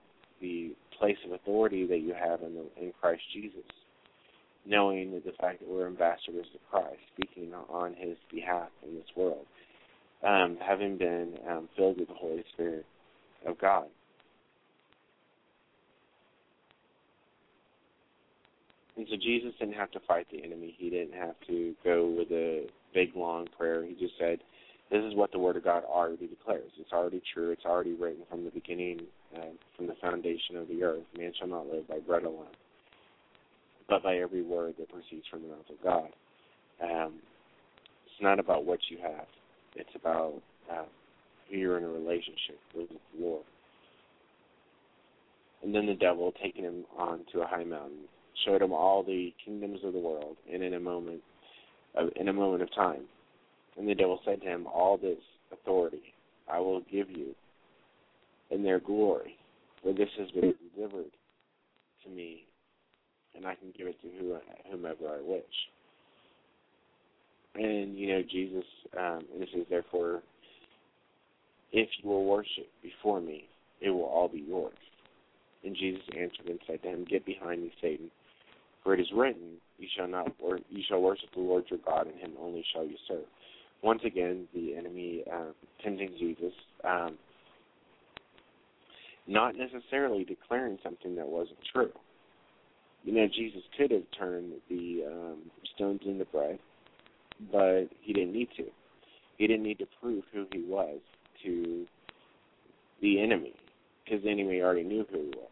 the 0.42 0.72
place 0.98 1.18
of 1.28 1.34
authority 1.34 1.86
that 1.86 2.00
you 2.00 2.16
have 2.16 2.42
in, 2.42 2.56
the, 2.56 2.84
in 2.84 2.92
Christ 3.00 3.22
Jesus, 3.32 3.62
knowing 4.66 5.12
the 5.12 5.34
fact 5.40 5.60
that 5.60 5.70
we're 5.70 5.86
ambassadors 5.86 6.48
of 6.56 6.72
Christ, 6.72 6.98
speaking 7.16 7.54
on 7.54 7.94
His 7.94 8.18
behalf 8.34 8.70
in 8.84 8.96
this 8.96 9.06
world, 9.16 9.46
um, 10.24 10.58
having 10.60 10.98
been 10.98 11.36
um, 11.48 11.70
filled 11.78 12.00
with 12.00 12.08
the 12.08 12.16
Holy 12.16 12.44
Spirit 12.56 12.86
of 13.46 13.60
God. 13.60 13.86
And 18.98 19.06
so 19.10 19.16
Jesus 19.18 19.54
didn't 19.60 19.76
have 19.76 19.92
to 19.92 20.00
fight 20.08 20.28
the 20.32 20.44
enemy. 20.44 20.76
He 20.78 20.90
didn't 20.90 21.14
have 21.14 21.36
to 21.48 21.76
go 21.84 22.08
with 22.08 22.32
a 22.32 22.68
big 22.94 23.16
long 23.16 23.48
prayer. 23.58 23.84
He 23.86 23.94
just 23.94 24.18
said, 24.18 24.40
"This 24.90 25.04
is 25.04 25.16
what 25.16 25.32
the 25.32 25.40
Word 25.40 25.58
of 25.58 25.64
God 25.64 25.84
already 25.84 26.28
declares. 26.28 26.72
It's 26.80 26.94
already 26.94 27.22
true. 27.34 27.52
It's 27.52 27.66
already 27.66 27.94
written 27.94 28.24
from 28.30 28.46
the 28.46 28.52
beginning, 28.52 29.06
uh, 29.36 29.52
from 29.76 29.88
the 29.88 29.96
foundation 29.96 30.56
of 30.56 30.70
the 30.70 30.84
earth. 30.84 31.04
Man 31.18 31.34
shall 31.34 31.48
not 31.48 31.68
live 31.68 31.88
by 31.88 32.00
bread 32.00 32.24
alone, 32.24 32.56
but 33.90 34.02
by 34.02 34.18
every 34.18 34.44
word 34.44 34.76
that 34.78 34.90
proceeds 34.90 35.28
from 35.28 35.42
the 35.42 35.50
mouth 35.50 35.70
of 35.70 35.82
God." 35.84 36.14
Um, 36.82 37.22
it's 38.06 38.22
not 38.22 38.40
about 38.40 38.64
what 38.64 38.80
you 38.90 38.98
have. 39.00 39.28
It's 39.76 39.94
about 39.96 40.42
uh, 40.72 40.86
who 41.50 41.58
you're 41.58 41.78
in 41.78 41.84
a 41.84 41.90
relationship 41.90 42.60
with 42.74 42.90
the 42.90 43.00
Lord. 43.20 43.44
And 45.64 45.76
then 45.76 45.86
the 45.86 45.96
devil, 45.96 46.32
taking 46.42 46.64
him 46.64 46.86
on 46.98 47.26
to 47.34 47.42
a 47.42 47.48
high 47.48 47.64
mountain, 47.64 48.08
showed 48.44 48.62
him 48.62 48.74
all 48.74 49.04
the 49.04 49.34
kingdoms 49.44 49.80
of 49.84 49.94
the 49.94 50.00
world, 50.00 50.38
and 50.52 50.64
in 50.64 50.74
a 50.74 50.80
moment, 50.80 51.22
uh, 51.98 52.08
in 52.16 52.28
a 52.28 52.34
moment 52.34 52.64
of 52.64 52.74
time. 52.74 53.04
And 53.78 53.88
the 53.88 53.96
devil 53.96 54.20
said 54.26 54.42
to 54.42 54.48
him, 54.48 54.68
"All 54.68 54.98
this 54.98 55.20
authority 55.52 56.14
I 56.48 56.60
will 56.60 56.82
give 56.82 57.10
you, 57.10 57.36
in 58.50 58.64
their 58.64 58.80
glory, 58.80 59.38
for 59.82 59.94
this 59.94 60.10
has 60.18 60.32
been 60.32 60.54
delivered 60.76 61.12
to 62.04 62.10
me, 62.10 62.46
and 63.36 63.46
I 63.46 63.56
can 63.56 63.72
give 63.72 63.88
it 63.88 64.00
to 64.02 64.40
whomever 64.70 65.10
I 65.10 65.22
wish." 65.22 65.70
And 67.56 67.98
you 67.98 68.08
know, 68.08 68.22
Jesus, 68.22 68.66
um, 68.98 69.26
and 69.32 69.42
this 69.42 69.50
is 69.54 69.66
therefore, 69.70 70.22
if 71.72 71.90
you 72.02 72.10
will 72.10 72.26
worship 72.26 72.68
before 72.82 73.22
me, 73.22 73.48
it 73.82 73.90
will 73.90 74.04
all 74.04 74.28
be 74.28 74.40
yours. 74.48 74.74
And 75.64 75.76
Jesus 75.76 76.04
answered 76.18 76.48
and 76.48 76.60
said 76.68 76.84
to 76.84 76.90
him, 76.90 77.06
Get 77.10 77.26
behind 77.26 77.64
me, 77.64 77.72
Satan, 77.82 78.12
for 78.86 78.94
it 78.94 79.00
is 79.00 79.08
written, 79.14 79.58
You 79.80 79.88
shall 79.98 80.08
not 80.08 80.40
wor- 80.40 80.60
you 80.70 80.84
shall 80.88 81.02
worship 81.02 81.30
the 81.34 81.42
Lord 81.42 81.66
your 81.70 81.80
God, 81.86 82.08
and 82.08 82.18
him 82.18 82.34
only 82.40 82.64
shall 82.72 82.86
you 82.86 82.96
serve. 83.08 83.26
Once 83.82 84.02
again, 84.06 84.48
the 84.54 84.76
enemy 84.76 85.24
um, 85.34 85.54
tempting 85.84 86.12
Jesus, 86.18 86.54
um, 86.84 87.18
not 89.28 89.56
necessarily 89.56 90.24
declaring 90.24 90.78
something 90.84 91.16
that 91.16 91.28
wasn't 91.28 91.58
true. 91.74 91.92
You 93.04 93.14
know, 93.14 93.28
Jesus 93.28 93.62
could 93.78 93.92
have 93.92 94.04
turned 94.18 94.54
the 94.70 95.04
um, 95.12 95.38
stones 95.76 96.02
into 96.06 96.26
bread, 96.26 96.60
but 97.52 97.86
he 98.02 98.14
didn't 98.14 98.34
need 98.34 98.50
to. 98.58 98.66
He 99.38 99.48
didn't 99.48 99.64
need 99.64 99.80
to 99.80 99.88
prove 100.00 100.24
who 100.32 100.46
he 100.54 100.62
was 100.62 101.00
to 101.44 101.86
the 103.02 103.20
enemy, 103.20 103.54
because 104.04 104.24
the 104.24 104.30
enemy 104.30 104.62
already 104.62 104.84
knew 104.84 105.06
who 105.12 105.18
he 105.18 105.32
was. 105.36 105.50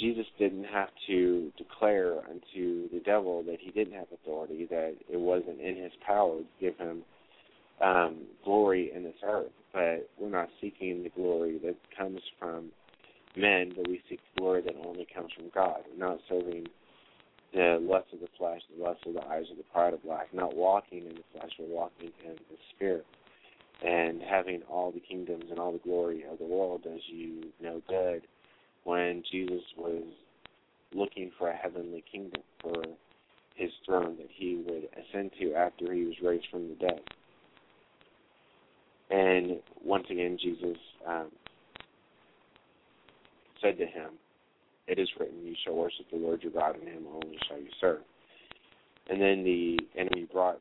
Jesus 0.00 0.26
didn't 0.38 0.64
have 0.64 0.88
to 1.06 1.52
declare 1.58 2.14
unto 2.28 2.88
the 2.90 3.00
devil 3.04 3.42
that 3.44 3.58
he 3.60 3.70
didn't 3.70 3.94
have 3.94 4.06
authority, 4.12 4.66
that 4.70 4.94
it 5.10 5.18
wasn't 5.20 5.60
in 5.60 5.76
his 5.76 5.92
power 6.06 6.38
to 6.38 6.44
give 6.60 6.76
him 6.78 7.02
um, 7.82 8.22
glory 8.44 8.90
in 8.94 9.04
this 9.04 9.14
earth. 9.24 9.52
But 9.72 10.08
we're 10.18 10.30
not 10.30 10.48
seeking 10.60 11.02
the 11.02 11.10
glory 11.10 11.58
that 11.64 11.76
comes 11.96 12.20
from 12.38 12.70
men, 13.36 13.72
but 13.76 13.88
we 13.88 14.00
seek 14.08 14.20
glory 14.38 14.62
that 14.62 14.74
only 14.84 15.06
comes 15.14 15.30
from 15.36 15.50
God. 15.54 15.80
We're 15.90 16.06
not 16.06 16.18
serving 16.28 16.66
the 17.52 17.78
lust 17.80 18.06
of 18.12 18.20
the 18.20 18.28
flesh, 18.38 18.60
the 18.76 18.82
lust 18.82 19.00
of 19.06 19.14
the 19.14 19.24
eyes, 19.26 19.44
or 19.50 19.56
the 19.56 19.64
pride 19.72 19.94
of 19.94 20.04
life. 20.04 20.28
Not 20.32 20.56
walking 20.56 21.06
in 21.06 21.14
the 21.14 21.38
flesh, 21.38 21.50
but 21.58 21.68
walking 21.68 22.10
in 22.24 22.34
the 22.34 22.56
spirit. 22.74 23.06
And 23.84 24.20
having 24.20 24.62
all 24.68 24.92
the 24.92 25.00
kingdoms 25.00 25.44
and 25.50 25.58
all 25.58 25.72
the 25.72 25.78
glory 25.78 26.24
of 26.30 26.38
the 26.38 26.44
world 26.44 26.82
does 26.82 27.00
you 27.08 27.44
no 27.62 27.80
good 27.88 28.22
when 28.84 29.22
Jesus 29.30 29.62
was 29.76 30.04
looking 30.94 31.30
for 31.38 31.50
a 31.50 31.56
heavenly 31.56 32.04
kingdom 32.10 32.42
for 32.60 32.82
his 33.54 33.70
throne 33.84 34.16
that 34.16 34.28
he 34.30 34.62
would 34.66 34.88
ascend 34.92 35.30
to 35.40 35.54
after 35.54 35.92
he 35.92 36.04
was 36.04 36.14
raised 36.22 36.46
from 36.50 36.68
the 36.68 36.74
dead. 36.74 37.00
And 39.10 39.60
once 39.84 40.06
again, 40.10 40.38
Jesus 40.40 40.78
um, 41.06 41.30
said 43.60 43.76
to 43.78 43.86
him, 43.86 44.10
It 44.86 44.98
is 44.98 45.08
written, 45.18 45.44
You 45.44 45.54
shall 45.64 45.74
worship 45.74 46.06
the 46.10 46.18
Lord 46.18 46.42
your 46.42 46.52
God, 46.52 46.76
and 46.76 46.88
him 46.88 47.06
only 47.12 47.38
shall 47.48 47.58
you 47.58 47.68
serve. 47.80 48.00
And 49.08 49.20
then 49.20 49.42
the 49.42 49.78
enemy 49.98 50.28
brought 50.32 50.60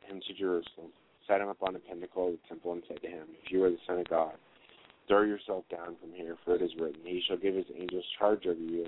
him 0.00 0.20
to 0.26 0.34
Jerusalem, 0.34 0.90
set 1.28 1.40
him 1.40 1.48
up 1.48 1.62
on 1.62 1.76
a 1.76 1.78
pinnacle 1.78 2.28
of 2.28 2.32
the 2.32 2.48
temple, 2.48 2.72
and 2.72 2.82
said 2.88 3.02
to 3.02 3.08
him, 3.08 3.26
If 3.44 3.52
you 3.52 3.62
are 3.64 3.70
the 3.70 3.78
Son 3.86 3.98
of 3.98 4.08
God, 4.08 4.32
Throw 5.12 5.24
yourself 5.24 5.64
down 5.70 5.96
from 6.00 6.10
here, 6.14 6.36
for 6.42 6.54
it 6.54 6.62
is 6.62 6.70
written, 6.80 7.02
He 7.04 7.22
shall 7.28 7.36
give 7.36 7.54
His 7.54 7.66
angels 7.78 8.04
charge 8.18 8.46
over 8.46 8.58
you 8.58 8.86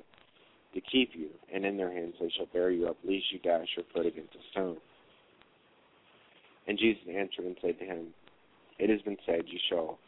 to 0.73 0.81
keep 0.81 1.11
you, 1.13 1.29
and 1.53 1.67
in 1.67 1.77
their 1.77 1.93
hands 1.93 2.15
they 2.19 2.31
shall 2.35 2.47
bear 2.47 2.71
you 2.71 2.89
up, 2.89 2.97
lest 3.05 3.31
you 3.31 3.39
dash 3.41 3.67
your 3.77 3.85
foot 3.93 4.07
against 4.07 4.35
a 4.35 4.39
stone. 4.51 4.79
And 6.67 6.79
Jesus 6.79 7.03
answered 7.15 7.45
and 7.45 7.57
said 7.61 7.79
to 7.79 7.85
him, 7.85 8.07
It 8.79 8.89
has 8.89 9.03
been 9.03 9.19
said, 9.27 9.43
You 9.49 9.59
shall 9.69 9.99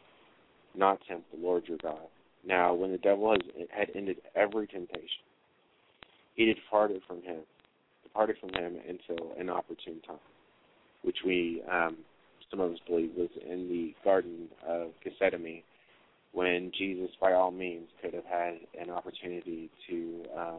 not 0.75 0.97
tempt 1.07 1.29
the 1.31 1.39
Lord 1.39 1.65
your 1.67 1.77
God. 1.77 2.07
Now, 2.43 2.73
when 2.73 2.91
the 2.91 2.97
devil 2.97 3.29
has, 3.29 3.41
had 3.69 3.89
ended 3.93 4.17
every 4.35 4.65
temptation, 4.65 5.21
he 6.33 6.51
departed 6.51 7.03
from 7.07 7.21
him, 7.21 7.41
departed 8.01 8.37
from 8.39 8.49
him 8.55 8.77
until 8.89 9.33
an 9.37 9.51
opportune 9.51 10.01
time, 10.07 10.17
which 11.03 11.17
we, 11.23 11.61
um, 11.71 11.95
some 12.49 12.59
of 12.59 12.71
us 12.71 12.79
believe, 12.87 13.11
was 13.15 13.29
in 13.47 13.69
the 13.69 13.93
Garden 14.03 14.47
of 14.67 14.93
Gethsemane 15.03 15.61
when 16.37 16.71
Jesus, 16.77 17.09
by 17.19 17.33
all 17.33 17.49
means, 17.49 17.87
could 17.99 18.13
have 18.13 18.25
had 18.25 18.59
an 18.79 18.91
opportunity 18.91 19.71
to 19.89 20.23
uh, 20.37 20.57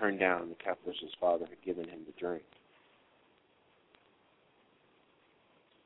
turn 0.00 0.16
down 0.16 0.48
the 0.48 0.64
cup 0.64 0.78
which 0.84 0.96
his 1.02 1.10
father 1.20 1.44
had 1.46 1.62
given 1.62 1.84
him 1.86 1.98
to 2.06 2.18
drink. 2.18 2.42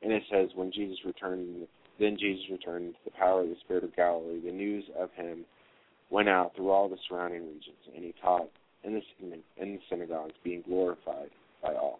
And 0.01 0.13
it 0.13 0.23
says, 0.31 0.47
when 0.55 0.71
Jesus 0.71 0.97
returned, 1.05 1.67
then 1.99 2.15
Jesus 2.17 2.45
returned 2.49 2.93
to 2.93 2.99
the 3.03 3.11
power 3.19 3.41
of 3.41 3.49
the 3.49 3.57
Spirit 3.65 3.83
of 3.83 3.93
Galilee. 3.97 4.39
The 4.39 4.53
news 4.53 4.85
of 4.97 5.09
him 5.11 5.43
went 6.09 6.29
out 6.29 6.55
through 6.55 6.69
all 6.69 6.87
the 6.87 6.95
surrounding 7.09 7.41
regions, 7.41 7.83
and 7.93 8.05
he 8.05 8.13
taught 8.21 8.49
in 8.85 8.93
the 8.93 9.79
synagogues, 9.89 10.35
being 10.41 10.63
glorified 10.65 11.31
by 11.61 11.73
all. 11.73 11.99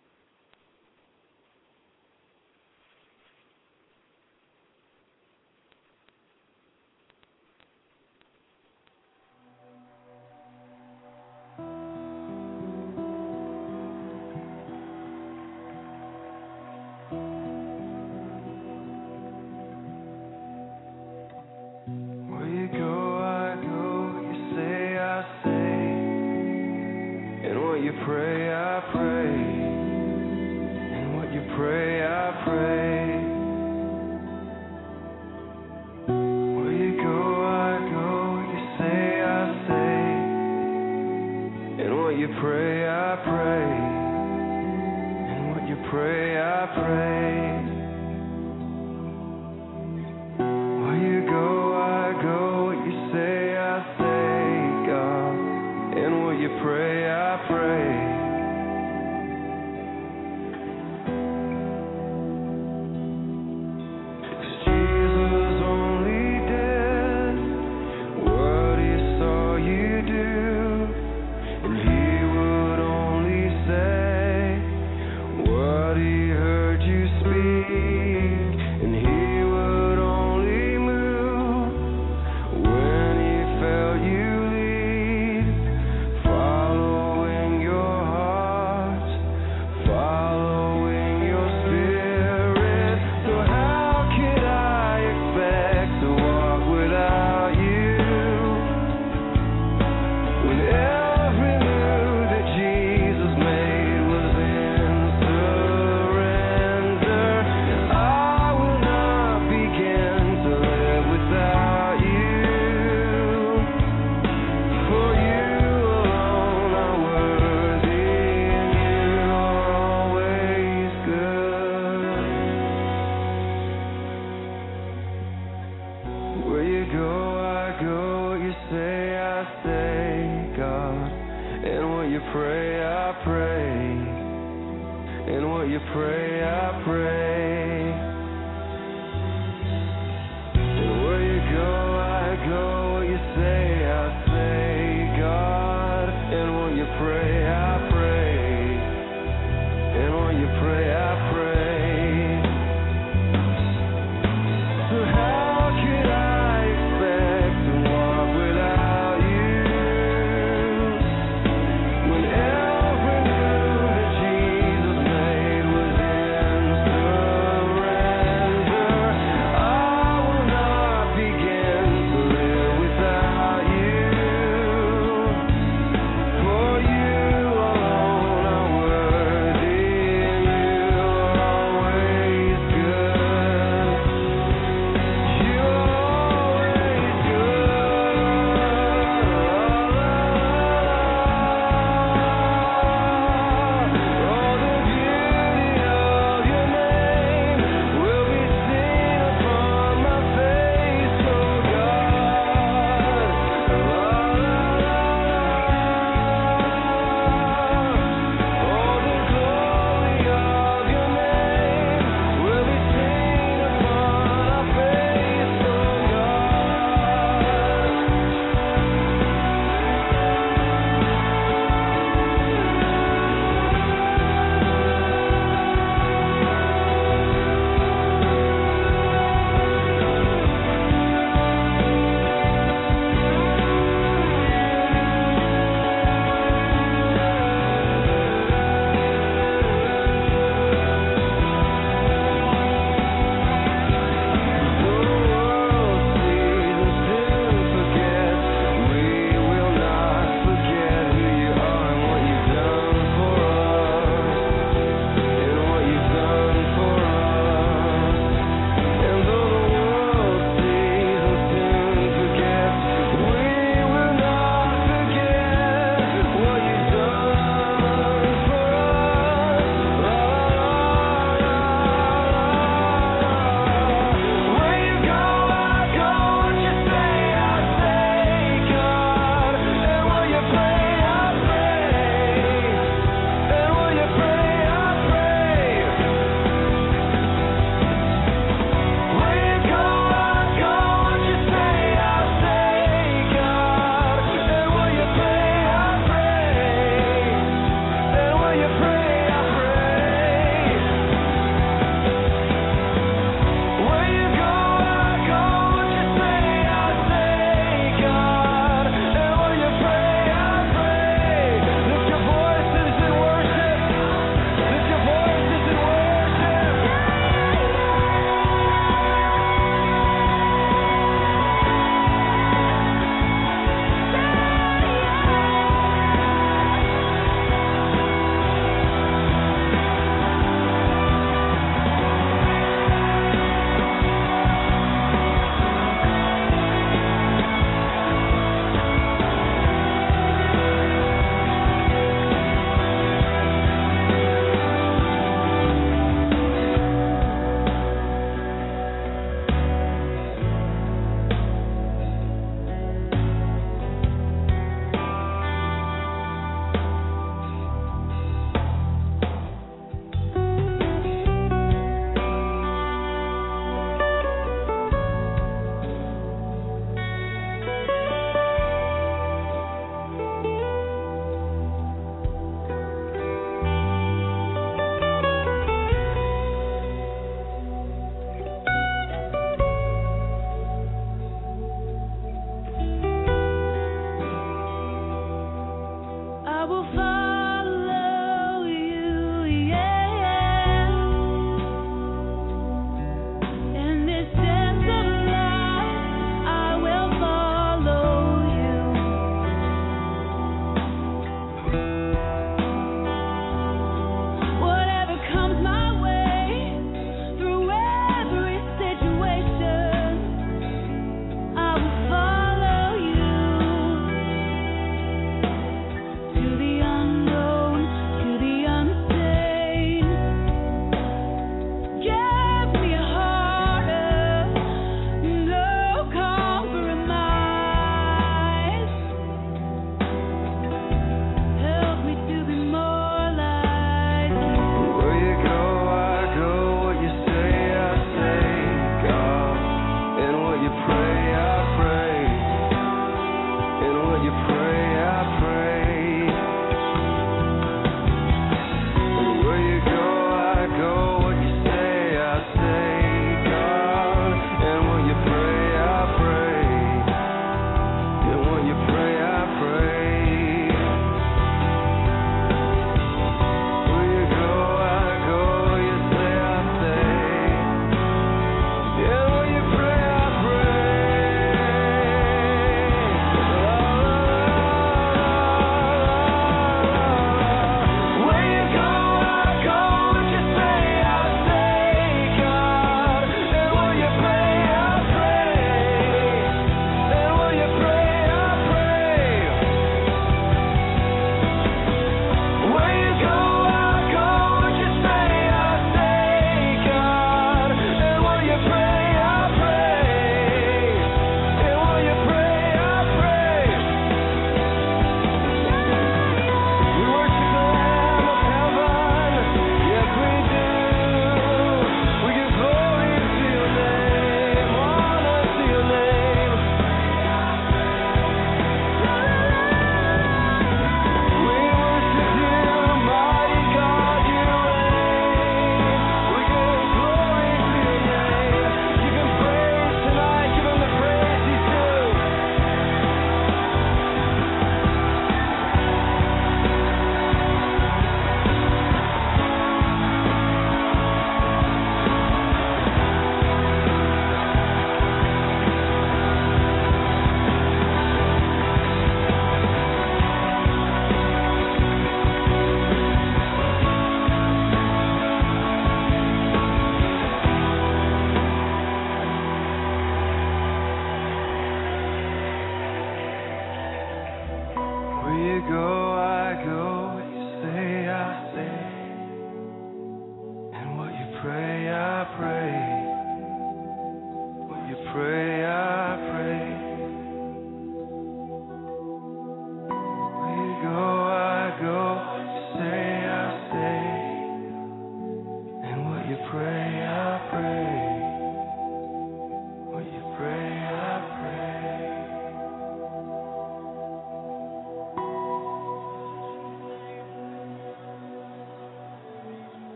you 440.62 440.70
pray. 440.86 441.31